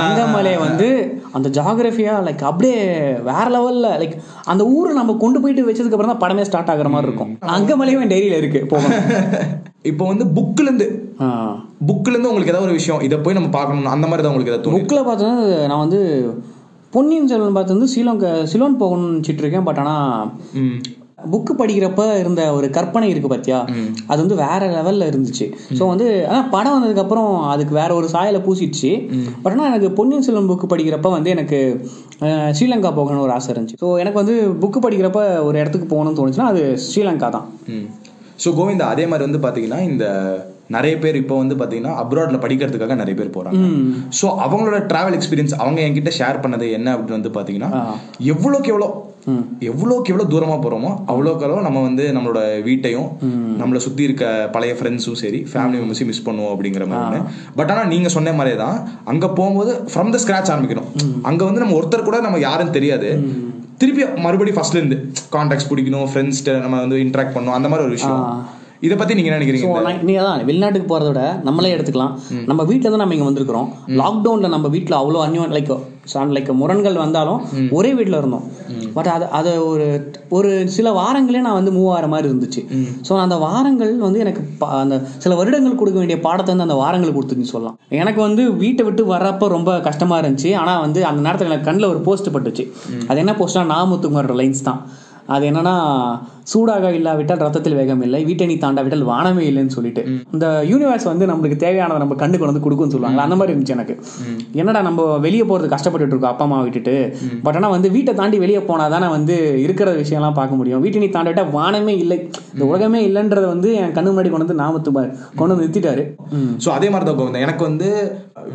அங்கமலை 0.00 0.52
வந்து 0.58 0.88
அந்த 1.32 1.48
ஜாகிரபியா 1.48 2.14
லைக் 2.26 2.42
அப்படியே 2.42 2.78
வேற 3.22 3.44
லெவல்ல 3.50 3.88
லைக் 4.00 4.14
அந்த 4.44 4.62
ஊரை 4.66 4.92
நம்ம 4.94 5.16
கொண்டு 5.16 5.40
போயிட்டு 5.40 5.66
வச்சதுக்கு 5.68 5.96
அப்புறம் 5.96 6.12
தான் 6.12 6.22
படமே 6.24 6.42
ஸ்டார்ட் 6.42 6.72
ஆகுற 6.72 6.90
மாதிரி 6.90 7.08
இருக்கும். 7.08 7.32
அங்கமலையும் 7.56 8.12
டைரியில 8.12 8.40
இருக்கு 8.42 8.62
போகணும். 8.66 9.00
இப்போ 9.90 10.04
வந்து 10.04 10.24
புக்ல 10.36 10.66
இருந்து 10.66 10.86
புக்ல 11.86 12.12
இருந்து 12.12 12.30
உங்களுக்கு 12.30 12.52
ஏதாவது 12.52 12.68
ஒரு 12.68 12.78
விஷயம் 12.78 13.02
இதை 13.02 13.16
போய் 13.18 13.34
நம்ம 13.34 13.50
பார்க்கணும் 13.50 13.92
அந்த 13.94 14.06
மாதிரி 14.06 14.22
தான் 14.22 14.32
உங்களுக்கு 14.32 14.52
ஏதாவது 14.52 14.74
புக்கில் 14.76 15.06
பார்த்தோன்னா 15.08 15.36
நான் 15.66 15.84
வந்து 15.84 16.00
பொன்னியின் 16.92 17.28
செல்வன் 17.28 17.52
பார்த்து 17.52 17.76
வந்து 17.76 17.92
சிலோன் 17.94 18.20
சிலோன் 18.44 18.80
போகணும்னு 18.80 19.12
நினச்சிட்டு 19.12 19.42
இருக்கேன் 19.42 19.66
பட் 19.68 19.80
ஆனால் 19.82 20.30
புக்கு 21.32 21.52
படிக்கிறப்ப 21.60 22.02
இருந்த 22.20 22.42
ஒரு 22.56 22.66
கற்பனை 22.76 23.08
இருக்கு 23.12 23.30
பாத்தியா? 23.32 23.58
அது 24.10 24.18
வந்து 24.22 24.36
வேற 24.42 24.60
லெவல்ல 24.76 25.08
இருந்துச்சு. 25.10 25.46
ஸோ 25.78 25.82
வந்து 25.92 26.06
ஆனால் 26.28 26.48
படம் 26.54 26.76
வந்ததுக்கு 26.76 27.04
அப்புறம் 27.04 27.30
அதுக்கு 27.52 27.74
வேற 27.80 27.90
ஒரு 28.00 28.08
சாயலை 28.14 28.42
பூசிடுச்சு. 28.46 28.92
பட் 29.42 29.52
ஆனால் 29.54 29.70
எனக்கு 29.72 29.90
பொன்னியின் 29.98 30.26
செல்வன் 30.28 30.50
புக்கு 30.52 30.68
படிக்கிறப்ப 30.74 31.10
வந்து 31.16 31.34
எனக்கு 31.36 31.58
ஸ்ரீலங்கா 32.58 32.92
போகணும்னு 33.00 33.26
ஒரு 33.26 33.36
ஆசை 33.38 33.50
இருந்துச்சு. 33.54 33.80
ஸோ 33.82 33.90
எனக்கு 34.04 34.22
வந்து 34.22 34.36
புக்கு 34.62 34.80
படிக்கிறப்ப 34.86 35.22
ஒரு 35.48 35.58
இடத்துக்கு 35.62 35.88
போகணும்னு 35.94 36.20
தோணுச்சுன்னா 36.20 36.52
அது 36.52 36.62
ஸ்ரீலங்கா 36.86 37.30
தான். 37.36 37.48
ஸோ 38.44 38.50
கோவிந்தா 38.60 38.88
அதே 38.94 39.04
மாதிரி 39.10 39.26
வந்து 39.28 39.42
பாத்தீங்கன்னா 39.46 39.80
இந்த 39.90 40.06
நிறைய 40.74 40.94
பேர் 41.02 41.16
இப்போ 41.20 41.36
வந்து 41.40 41.54
பாத்தீங்கன்னா 41.60 41.92
அப்ராட்ல 42.00 42.38
படிக்கிறதுக்காக 42.42 42.96
நிறைய 43.00 43.14
பேர் 43.20 43.36
போறாங்க. 43.36 43.62
ஸோ 44.18 44.26
அவங்களோட 44.44 44.78
டிராவல் 44.90 45.16
எக்ஸ்பீரியன்ஸ் 45.16 45.54
அவங்க 45.62 45.80
என்கிட்ட 45.86 46.10
ஷேர் 46.18 46.42
பண்ணது 46.44 46.66
என்ன 46.76 46.88
அப்படின்னு 46.94 47.18
வந்து 47.18 47.32
பாத்தீங்கன்னா 47.38 47.70
எவ்வளோக்கு 48.32 48.70
எவ்வளோ 48.74 48.88
எவ்வளோக்கு 49.70 50.10
எவ்வளோ 50.12 50.26
தூரமா 50.32 50.56
போறோமோ 50.64 50.90
அவ்வளோக்கு 51.12 51.44
எவ்வளோ 51.46 51.62
நம்ம 51.66 51.82
வந்து 51.82 52.04
நம்மளோட 52.16 52.62
வீட்டையும் 52.62 53.08
நம்மளை 53.60 53.80
சுத்தி 53.86 54.02
இருக்க 54.02 54.24
பழைய 54.52 54.74
ஃப்ரெண்ட்ஸும் 54.78 55.18
சரி 55.22 55.40
ஃபேமிலி 55.50 55.78
மெம்பர்ஸையும் 55.80 56.10
மிஸ் 56.12 56.26
பண்ணுவோம் 56.28 56.52
அப்படிங்கிற 56.54 56.86
மாதிரி 56.86 57.20
பட் 57.58 57.70
ஆனா 57.70 57.84
நீங்க 57.84 58.08
சொன்ன 58.08 58.32
மாதிரியே 58.32 58.58
தான் 58.64 58.78
அங்க 59.04 59.28
போகும்போது 59.28 59.72
ஃப்ரம் 59.92 60.12
த 60.14 60.20
ஸ்கிராச் 60.24 60.52
ஆரம்பிக்கணும். 60.54 60.88
அங்க 61.22 61.42
வந்து 61.44 61.62
நம்ம 61.64 61.76
ஒருத்தர் 61.80 62.08
கூட 62.08 62.20
நம்ம 62.20 62.38
யாருன்னு 62.38 62.76
தெரியாது. 62.78 63.10
திருப்பி 63.78 64.02
மறுபடியும் 64.24 64.58
ஃபர்ஸ்ட்ல 64.58 64.80
இருந்து 64.80 64.96
கான்டாக்ட்ஸ் 65.36 65.68
பிடிக்கணும் 65.70 66.08
ஃப்ரெண்ட்ஸ் 66.12 66.40
நம்ம 66.64 66.78
வந்து 66.84 66.96
இன்ட்ராக்ட் 67.04 67.34
பண்ணணும் 67.36 67.58
அந்த 67.58 67.68
மாதிரி 67.68 67.86
ஒரு 67.88 67.96
விஷயம். 67.98 68.24
இதை 68.86 68.94
பத்தி 68.98 69.14
நீங்க 69.18 69.30
நினைக்கிறீங்க 69.36 69.94
நீ 70.08 70.12
அதான் 70.20 70.44
வெளிநாட்டுக்கு 70.50 70.88
போகிறத 70.90 71.08
விட 71.10 71.22
நம்மளே 71.46 71.72
எடுத்துக்கலாம். 71.76 72.12
நம்ம 72.50 72.62
வீட்டில் 72.70 72.92
தான் 72.92 73.02
நம்ம 73.02 73.16
இங்கே 73.16 73.28
வந்திருக்கிறோம். 73.28 73.68
லாக்டவுனில் 74.00 74.54
நம்ம 74.54 74.68
வீட்டில் 74.74 75.00
அவ்வளோ 75.00 75.22
அந்யோன் 75.28 75.56
லைக் 75.56 75.72
லைக் 76.36 76.48
முரண்கள் 76.60 76.96
வந்தாலும் 77.02 77.40
ஒரே 77.78 77.90
வீட்டில் 77.98 78.18
இருந்தோம். 78.20 78.46
பட் 78.94 79.10
அது 79.14 79.24
அது 79.38 79.50
ஒரு 79.70 79.86
ஒரு 80.36 80.50
சில 80.76 80.88
வாரங்களே 81.00 81.42
நான் 81.46 81.58
வந்து 81.58 81.74
மூவ் 81.76 81.90
ஆகிற 81.94 82.06
மாதிரி 82.12 82.26
இருந்துச்சு. 82.30 82.62
ஸோ 83.08 83.18
அந்த 83.24 83.36
வாரங்கள் 83.44 83.92
வந்து 84.06 84.22
எனக்கு 84.24 84.42
அந்த 84.80 84.96
சில 85.24 85.34
வருடங்கள் 85.40 85.78
கொடுக்க 85.82 85.98
வேண்டிய 86.02 86.18
பாடத்தை 86.26 86.50
வந்து 86.54 86.66
அந்த 86.68 86.78
வாரங்கள் 86.82 87.14
கொடுத்துச்சுன்னு 87.16 87.52
சொல்லலாம். 87.54 87.76
எனக்கு 88.00 88.20
வந்து 88.26 88.44
வீட்டை 88.64 88.84
விட்டு 88.88 89.04
வர்றப்ப 89.14 89.52
ரொம்ப 89.56 89.76
கஷ்டமாக 89.88 90.22
இருந்துச்சு. 90.22 90.52
ஆனால் 90.62 90.82
வந்து 90.86 91.02
அந்த 91.10 91.22
நேரத்தில் 91.26 91.50
எனக்கு 91.52 91.68
கண்ணில் 91.68 91.90
ஒரு 91.92 92.02
போஸ்ட் 92.08 92.34
பட்டுச்சு. 92.36 92.66
அது 93.10 93.22
என்ன 93.24 93.34
போஸ்ட்னா 93.42 93.64
நாமுத்துக்குமாரோட 93.74 94.36
லைன்ஸ் 94.42 94.66
தான். 94.70 94.82
அது 95.34 95.44
என்னன்னா 95.50 95.74
சூடாக 96.50 96.86
இல்லாவிட்டால் 96.98 97.42
ரத்தத்தில் 97.44 97.76
வேகம் 97.78 98.02
இல்லை 98.06 98.18
வீட்டை 98.28 98.54
தாண்டாவிட்டால் 98.62 99.04
வானமே 99.10 99.42
இல்லைன்னு 99.50 99.74
சொல்லிட்டு. 99.76 100.02
இந்த 100.34 100.46
யூனிவர்ஸ் 100.70 101.06
வந்து 101.10 101.24
நம்மளுக்கு 101.30 101.58
தேவையானதை 101.64 101.98
நம்ம 102.02 102.16
கண்டுக்கு 102.22 102.48
வந்து 102.48 102.62
கொடுக்கும்னு 102.64 102.94
சொல்லுவாங்க 102.94 103.20
அந்த 103.26 103.36
மாதிரி 103.40 103.52
இருந்துச்சு 103.52 103.76
எனக்கு. 103.76 103.94
என்னடா 104.60 104.80
நம்ம 104.88 105.06
வெளியே 105.26 105.44
போறது 105.50 105.72
கஷ்டப்பட்டுட்டு 105.74 106.14
இருக்கோம் 106.14 106.32
அப்பா 106.32 106.46
அம்மா 106.48 106.58
விட்டுட்டு. 106.66 106.96
பட் 107.46 107.58
ஆனால் 107.60 107.74
வந்து 107.76 107.90
வீட்டை 107.96 108.14
தாண்டி 108.20 108.40
வெளியே 108.44 108.62
போனால் 108.70 108.94
தானே 108.96 109.10
வந்து 109.16 109.36
இருக்கிற 109.66 109.90
விஷயம்லாம் 110.02 110.38
பார்க்க 110.40 110.60
முடியும். 110.60 110.82
வீட்டை 110.86 111.04
நீ 111.04 111.10
தாண்டிவிட்டா 111.18 111.46
வானமே 111.58 111.94
இல்லை. 112.04 112.18
இந்த 112.54 112.64
உலகமே 112.70 113.02
இல்லைன்றத 113.08 113.46
வந்து 113.54 113.70
என் 113.82 113.96
கண்ணு 113.98 114.12
முன்னாடி 114.12 114.32
கொண்டு 114.34 114.46
வந்து 114.46 114.60
நாமத்து 114.64 114.92
கொண்டு 115.38 115.52
வந்து 115.52 115.64
நிறுத்திட்டாரு. 115.64 116.04
ஸோ 116.64 116.68
அதே 116.78 116.90
மாதிரி 116.92 117.08
தான் 117.10 117.20
கோவிந்தன் 117.20 117.46
எனக்கு 117.48 117.64
வந்து 117.70 117.88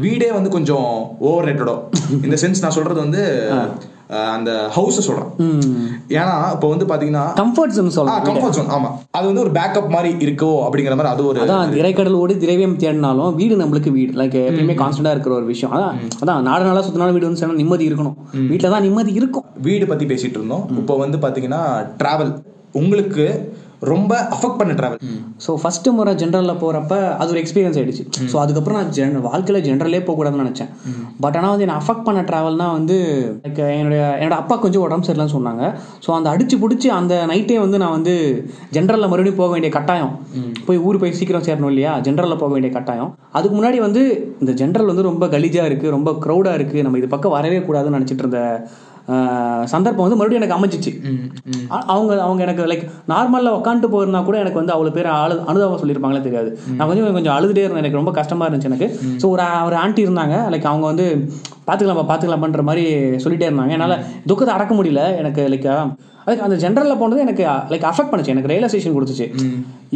வீடே 0.05 0.29
வந்து 0.37 0.49
கொஞ்சம் 0.55 0.87
ஓவர் 1.27 1.47
ரேட்டடோ 1.49 1.75
இந்த 2.25 2.37
சென்ஸ் 2.43 2.63
நான் 2.63 2.77
சொல்றது 2.77 2.99
வந்து 3.05 3.23
அந்த 4.35 4.51
ஹவுஸை 4.75 5.01
சொல்றேன். 5.07 5.29
ஏன்னா 6.17 6.35
இப்போ 6.55 6.67
வந்து 6.73 6.85
பாத்தீங்கன்னா 6.91 7.23
கம்ஃபர்ட் 7.41 7.75
ஜோன் 7.77 7.93
சொல்லலாம் 7.97 8.25
கம்ஃபர்ட் 8.29 8.57
ஜோன் 8.57 8.71
ஆமா. 8.75 8.89
அது 9.17 9.25
வந்து 9.29 9.43
ஒரு 9.45 9.51
பேக்கப் 9.57 9.89
மாதிரி 9.95 10.11
இருக்கோ 10.25 10.51
அப்படிங்கிற 10.65 10.95
மாதிரி 10.99 11.13
அது 11.13 11.23
ஒரு 11.29 11.41
அதான் 11.45 11.73
திரைக்கடல் 11.75 12.19
ஓடி 12.21 12.35
திரவியம் 12.43 12.77
தேடினாலும் 12.83 13.35
வீடு 13.41 13.61
நம்மளுக்கு 13.63 13.93
வீடு. 13.97 14.11
லைக் 14.21 14.37
எப்பயுமே 14.47 14.75
கான்ஸ்டன்டா 14.83 15.13
இருக்கிற 15.15 15.35
ஒரு 15.39 15.47
விஷயம். 15.53 15.73
அதான் 15.77 15.95
அதான் 16.23 16.47
நாடு 16.49 16.67
நாளா 16.69 16.83
சுத்தினாலும் 16.87 17.17
வீடு 17.17 17.29
வந்து 17.29 17.61
நிம்மதி 17.63 17.87
இருக்கணும். 17.89 18.17
வீட்டில் 18.51 18.73
தான் 18.75 18.85
நிம்மதி 18.87 19.13
இருக்கும். 19.21 19.47
வீடு 19.69 19.87
பத்தி 19.93 20.07
பேசிட்டு 20.13 20.39
இருந்தோம். 20.41 20.65
இப்போ 20.81 20.95
வந்து 21.03 21.19
பாத்தீங்கன்னா 21.25 21.63
டிராவல் 22.01 22.33
உங்களுக்கு 22.81 23.25
ரொம்ப 23.91 24.11
அஃபெக்ட் 24.35 24.59
பண்ண 24.59 24.73
டிராவல் 24.79 25.01
ஸோ 25.45 25.51
ஃபர்ஸ்ட் 25.61 25.89
முறை 25.97 26.11
ஜென்ரலில் 26.21 26.59
போகிறப்ப 26.63 26.93
அது 27.21 27.31
ஒரு 27.33 27.41
எக்ஸ்பீரியன்ஸ் 27.43 27.77
ஆயிடுச்சு. 27.79 28.03
ஸோ 28.31 28.35
அதுக்கப்புறம் 28.43 28.77
நான் 28.79 28.91
ஜென் 28.97 29.17
வாழ்க்கையில் 29.27 29.63
ஜென்ரலே 29.67 30.01
போகக்கூடாதுன்னு 30.07 30.45
நினச்சேன். 30.45 30.71
பட் 31.23 31.37
ஆனால் 31.39 31.53
வந்து 31.53 31.65
என்னை 31.67 31.77
அஃபெக்ட் 31.81 32.05
பண்ண 32.07 32.21
ட்ராவல்னா 32.29 32.67
வந்து 32.77 32.97
லைக் 33.45 33.61
என்னுடைய 33.79 34.03
என்னோட 34.19 34.37
அப்பா 34.41 34.57
கொஞ்சம் 34.65 34.85
உடம்பு 34.87 35.07
சரியில்லைன்னு 35.07 35.35
சொன்னாங்க. 35.37 35.63
ஸோ 36.05 36.11
அந்த 36.17 36.29
அடிச்சு 36.33 36.57
பிடிச்சி 36.63 36.89
அந்த 36.99 37.13
நைட்டே 37.33 37.59
வந்து 37.65 37.79
நான் 37.83 37.95
வந்து 37.97 38.15
ஜென்ரலில் 38.77 39.11
மறுபடியும் 39.13 39.39
போக 39.41 39.49
வேண்டிய 39.55 39.71
கட்டாயம். 39.77 40.13
போய் 40.69 40.81
ஊர் 40.87 41.01
போய் 41.03 41.17
சீக்கிரம் 41.19 41.47
சேரணும் 41.49 41.71
இல்லையா? 41.73 41.93
ஜென்ரலில் 42.07 42.41
போக 42.43 42.51
வேண்டிய 42.55 42.71
கட்டாயம். 42.77 43.11
அதுக்கு 43.37 43.55
முன்னாடி 43.59 43.79
வந்து 43.87 44.03
இந்த 44.43 44.51
ஜென்ரல் 44.61 44.91
வந்து 44.91 45.09
ரொம்ப 45.11 45.25
கலீஜாக 45.35 45.69
இருக்குது 45.71 45.95
ரொம்ப 45.97 46.11
க்ரௌடாக 46.25 46.57
இருக்குது 46.59 46.83
நம்ம 46.87 46.99
இது 47.01 47.09
பக்கம் 47.15 47.35
வரவே 47.37 47.61
கூடாதுன்னு 47.69 47.97
நினச்சிட்டு 47.99 48.25
இருந்த 48.25 48.41
சந்தர்ப்பம் 49.73 50.05
வந்து 50.05 50.17
மறுபடியும் 50.19 50.41
எனக்கு 50.41 50.57
அமைச்சிச்சு 50.57 50.91
அவங்க 51.93 52.11
அவங்க 52.27 52.41
எனக்கு 52.45 52.63
லைக் 52.71 52.85
நார்மலில் 53.11 53.57
உட்காந்துட்டு 53.57 53.91
போயிருந்தா 53.93 54.21
கூட 54.29 54.37
எனக்கு 54.43 54.59
வந்து 54.61 54.73
அவ்வளோ 54.75 54.93
பேர் 54.95 55.09
அழு 55.17 55.35
அனுதாபம் 55.51 55.81
சொல்லியிருப்பாங்களே 55.81 56.23
தெரியாது. 56.27 56.49
நான் 56.77 56.87
கொஞ்சம் 56.89 57.17
கொஞ்சம் 57.19 57.35
அழுதுட்டே 57.37 57.65
இருந்தேன். 57.65 57.83
எனக்கு 57.83 58.01
ரொம்ப 58.01 58.13
கஷ்டமா 58.19 58.47
இருந்துச்சு 58.47 58.71
எனக்கு. 58.71 58.89
ஸோ 59.21 59.27
ஒரு 59.35 59.45
ஒரு 59.67 59.77
ஆண்டி 59.83 60.03
இருந்தாங்க. 60.07 60.37
லைக் 60.53 60.67
அவங்க 60.71 60.85
வந்து 60.91 61.07
பார்த்துக்கலாம்ப்பா 61.67 62.07
பார்த்துக்கலாம்ன்ற 62.11 62.65
மாதிரி 62.71 62.85
சொல்லிட்டே 63.25 63.49
இருந்தாங்க. 63.51 63.75
என்னால் 63.77 63.97
துக்கத்தை 64.31 64.55
அடக்க 64.57 64.73
முடியல. 64.79 65.03
எனக்கு 65.21 65.43
லைக் 65.53 65.69
அதுக்கு 66.25 66.45
அந்த 66.45 66.55
ஜென்ரலில் 66.61 66.99
போனது 66.99 67.25
எனக்கு 67.27 67.43
லைக் 67.71 67.89
அஃபெக்ட் 67.89 68.11
பண்ணுச்சு. 68.11 68.33
எனக்கு 68.35 68.51
ரியலைசேஷன் 68.51 68.95
கொடுத்துச்சு. 68.95 69.27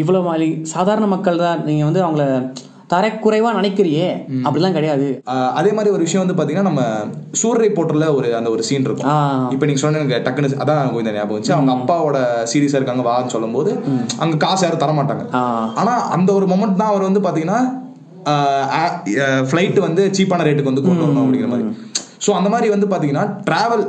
இவ்வளோ 0.01 0.19
மாதிரி 0.31 0.49
சாதாரண 0.73 1.05
மக்கள் 1.13 1.43
தான். 1.45 1.61
நீங்கள் 1.69 1.87
வந்து 1.89 2.03
அவங்கள 2.07 2.25
தரக்குறைவா 2.93 3.49
நினைக்கிறியே? 3.57 4.05
அப்படிலாம் 4.45 4.75
கிடையாது. 4.77 5.07
அதே 5.59 5.71
மாதிரி 5.77 5.93
ஒரு 5.95 6.03
விஷயம் 6.05 6.23
வந்து 6.23 6.37
பாத்தீங்கன்னா 6.39 6.69
நம்ம 6.69 6.83
சூரரை 7.41 7.69
போட்டுல 7.77 8.07
ஒரு 8.17 8.29
அந்த 8.39 8.49
ஒரு 8.55 8.63
சீன் 8.69 8.87
இருக்கும். 8.87 9.09
இப்போ 9.55 9.65
நீங்க 9.69 9.81
சொன்ன 9.83 9.99
எனக்கு 10.01 10.23
டக்குன்னு 10.27 10.61
அதான் 10.65 10.93
கோவிந்தன் 10.93 11.17
ஞாபகம் 11.19 11.35
வந்துச்சு. 11.35 11.55
அவங்க 11.57 11.73
அப்பாவோட 11.77 12.19
சீரியஸா 12.53 12.79
இருக்காங்க 12.79 13.05
வான்னு 13.09 13.35
சொல்லும்போது 13.35 13.73
அங்க 14.23 14.37
காசு 14.45 14.65
யாரும் 14.65 14.83
தர 14.85 14.93
மாட்டாங்க. 15.01 15.25
ஆனா 15.81 15.93
அந்த 16.17 16.29
ஒரு 16.39 16.47
மொமெண்ட் 16.53 16.81
தான் 16.81 16.91
அவர் 16.93 17.07
வந்து 17.09 17.23
பாத்தீங்கன்னா 17.27 17.61
ஃப்ளைட் 19.49 19.79
வந்து 19.87 20.01
சீப்பான 20.17 20.45
ரேட்டுக்கு 20.47 20.71
வந்து 20.71 20.85
கொண்டு 20.87 21.03
வரணும் 21.05 21.23
அப்படிங்கிற 21.25 21.49
மாதிரி. 21.53 21.67
ஸோ 22.25 22.31
அந்த 22.39 22.49
மாதிரி 22.53 22.67
வந்து 22.75 22.87
பாத்தீங்கன்னா 22.93 23.25
டிராவல் 23.47 23.83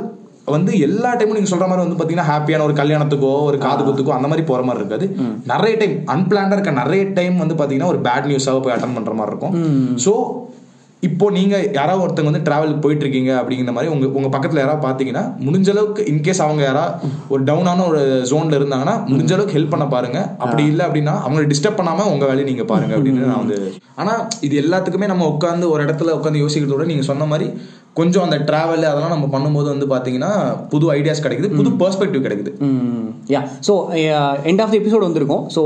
வந்து 0.55 0.71
எல்லா 0.87 1.09
டைமும் 1.17 1.37
நீங்க 1.37 1.51
சொல்ற 1.53 1.67
மாதிரி 1.69 1.85
வந்து 1.85 1.99
பாத்தீங்கன்னா 1.99 2.29
ஹாப்பியான 2.31 2.65
ஒரு 2.67 2.75
கல்யாணத்துக்கோ 2.81 3.33
ஒரு 3.49 3.59
காது 3.65 3.81
குத்துக்கோ 3.87 4.15
அந்த 4.17 4.29
மாதிரி 4.31 4.45
போற 4.51 4.61
மாதிரி 4.69 4.83
இருக்காது. 4.83 5.07
நிறைய 5.53 5.73
டைம் 5.81 5.97
அன்பிளான்டா 6.15 6.57
இருக்க 6.57 6.79
நிறைய 6.83 7.03
டைம் 7.19 7.43
வந்து 7.43 7.59
பாத்தீங்கன்னா 7.61 7.91
ஒரு 7.95 8.01
பேட் 8.07 8.29
நியூஸாக 8.31 8.63
போய் 8.65 8.75
அட்டன் 8.77 8.97
பண்ற 8.99 9.13
மாதிரி 9.19 9.33
இருக்கும். 9.33 9.55
ஸோ 10.05 10.13
இப்போ 11.03 11.27
நீங்க 11.35 11.55
யாராவது 11.77 12.01
ஒருத்தங்க 12.03 12.29
வந்து 12.29 12.43
டிராவலுக்கு 12.47 12.81
போயிட்டு 12.83 13.03
இருக்கீங்க 13.05 13.31
அப்படிங்கிற 13.37 13.73
மாதிரி 13.75 13.91
உங்க 13.93 14.07
உங்க 14.17 14.29
பக்கத்துல 14.33 14.61
யாராவது 14.61 14.83
பாத்தீங்கன்னா 14.85 15.23
முடிஞ்ச 15.45 15.69
அளவுக்கு 15.73 16.01
இன்கேஸ் 16.11 16.41
அவங்க 16.45 16.61
யாராவது 16.67 17.07
ஒரு 17.33 17.41
டவுனான 17.47 17.85
ஒரு 17.91 18.01
ஜோன்ல 18.31 18.57
இருந்தாங்கன்னா 18.59 18.95
முடிஞ்ச 19.11 19.31
அளவுக்கு 19.35 19.55
ஹெல்ப் 19.57 19.73
பண்ண 19.73 19.85
பாருங்க. 19.95 20.19
அப்படி 20.43 20.63
இல்லை 20.71 20.83
அப்படின்னா 20.87 21.15
அவங்களை 21.23 21.45
டிஸ்டர்ப் 21.53 21.79
பண்ணாம 21.79 22.05
உங்க 22.13 22.25
வேலையை 22.31 22.45
நீங்க 22.51 22.65
பாருங்க 22.71 22.93
அப்படின்னு 22.97 23.29
நான் 23.31 23.43
வந்து 23.43 23.57
ஆனா 24.01 24.13
இது 24.47 24.55
எல்லாத்துக்குமே 24.63 25.11
நம்ம 25.13 25.29
உட்காந்து 25.33 25.71
ஒரு 25.73 25.83
இடத்துல 25.87 26.13
உட்காந்து 26.19 26.43
யோசிக்கிறத 26.43 26.75
விட 26.75 26.87
நீங்க 26.91 27.05
சொன்ன 27.11 27.27
மாதிரி 27.33 27.47
கொஞ்சம் 27.99 28.23
அந்த 28.25 28.37
டிராவல் 28.49 28.85
அதெல்லாம் 28.89 29.13
நம்ம 29.13 29.27
பண்ணும்போது 29.33 29.67
வந்து 29.73 29.87
பாத்தீங்கன்னா 29.93 30.29
புது 30.73 30.85
ஐடியாஸ் 30.97 31.23
கிடைக்குது 31.23 31.49
புது 31.57 31.69
பெர்ஸ்பெக்டிவ் 31.81 32.25
கிடைக்குது. 32.25 32.51
Yeah 33.33 33.41
so 33.67 33.73
end 34.49 34.61
of 34.63 34.71
the 34.73 34.75
episode 34.81 35.07
வந்திருக்கும். 35.07 35.43
ஸோ 35.55 35.61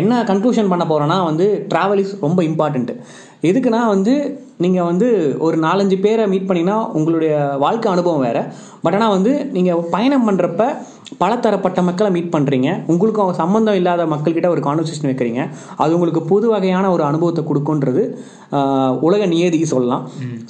என்ன 0.00 0.20
கன்க்ளூஷன் 0.30 0.70
பண்ண 0.72 0.84
போகிறேன்னா 0.90 1.18
வந்து 1.30 1.46
ட்ராவல் 1.72 2.00
இஸ் 2.04 2.14
ரொம்ப 2.26 2.42
இம்பார்ட்டண்ட்டு 2.50 2.94
எதுக்குன்னா 3.48 3.80
வந்து 3.94 4.14
நீங்கள் 4.64 4.88
வந்து 4.90 5.08
ஒரு 5.46 5.56
நாலஞ்சு 5.66 5.96
பேரை 6.04 6.24
மீட் 6.32 6.48
பண்ணிங்கன்னா 6.48 6.78
உங்களுடைய 6.98 7.34
வாழ்க்கை 7.64 7.88
அனுபவம் 7.94 8.24
வேறு. 8.28 8.42
பட் 8.84 8.96
ஆனால் 8.96 9.14
வந்து 9.16 9.32
நீங்கள் 9.56 9.84
பயணம் 9.94 10.26
பண்ணுறப்ப 10.28 10.64
பலதரப்பட்ட 11.20 11.82
மக்களை 11.88 12.10
மீட் 12.16 12.32
பண்ணுறீங்க 12.34 12.68
உங்களுக்கும் 12.92 13.24
அவங்க 13.24 13.38
சம்மந்தம் 13.42 13.78
இல்லாத 13.80 14.06
மக்கள்கிட்ட 14.12 14.48
ஒரு 14.54 14.62
கான்வர்சேஷன் 14.66 15.08
வைக்கிறீங்க. 15.10 15.42
அது 15.82 15.96
உங்களுக்கு 15.96 16.22
புது 16.30 16.46
வகையான 16.54 16.90
ஒரு 16.96 17.04
அனுபவத்தை 17.08 17.44
கொடுக்குன்றது 17.50 18.04
உலக 19.08 19.26
நியதி 19.34 19.60
சொல்லலாம். 19.74 20.04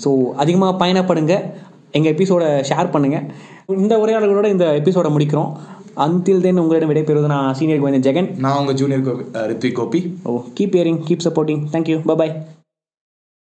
ஸோ 0.04 0.10
அதிகமாக 0.44 0.74
பயணப்படுங்க. 0.82 1.36
எங்கள் 1.98 2.12
எபிசோடை 2.14 2.50
ஷேர் 2.70 2.92
பண்ணுங்கள் 2.96 3.26
இந்த 3.82 3.94
உரையாடல்களோட 4.02 4.48
இந்த 4.56 4.66
எபிசோடை 4.80 5.10
முடிக்கிறோம். 5.16 5.50
அன்டில் 6.04 6.44
தென் 6.44 6.62
உங்களிடம் 6.64 6.90
விடைபெறுவது 6.92 7.32
நான் 7.34 7.56
சீனியர் 7.58 7.80
கோவிந்தன் 7.82 8.06
ஜெகன். 8.08 8.28
நான் 8.44 8.58
உங்க 8.60 8.74
junior 8.82 9.24
Rithvik 9.52 9.78
Gopi. 9.80 10.02
Oh 10.28 10.38
keep 10.58 10.78
hearing 10.78 11.02
keep 11.08 11.26
supporting 11.28 11.64
thank you 11.74 11.98
bye bye 12.12 12.34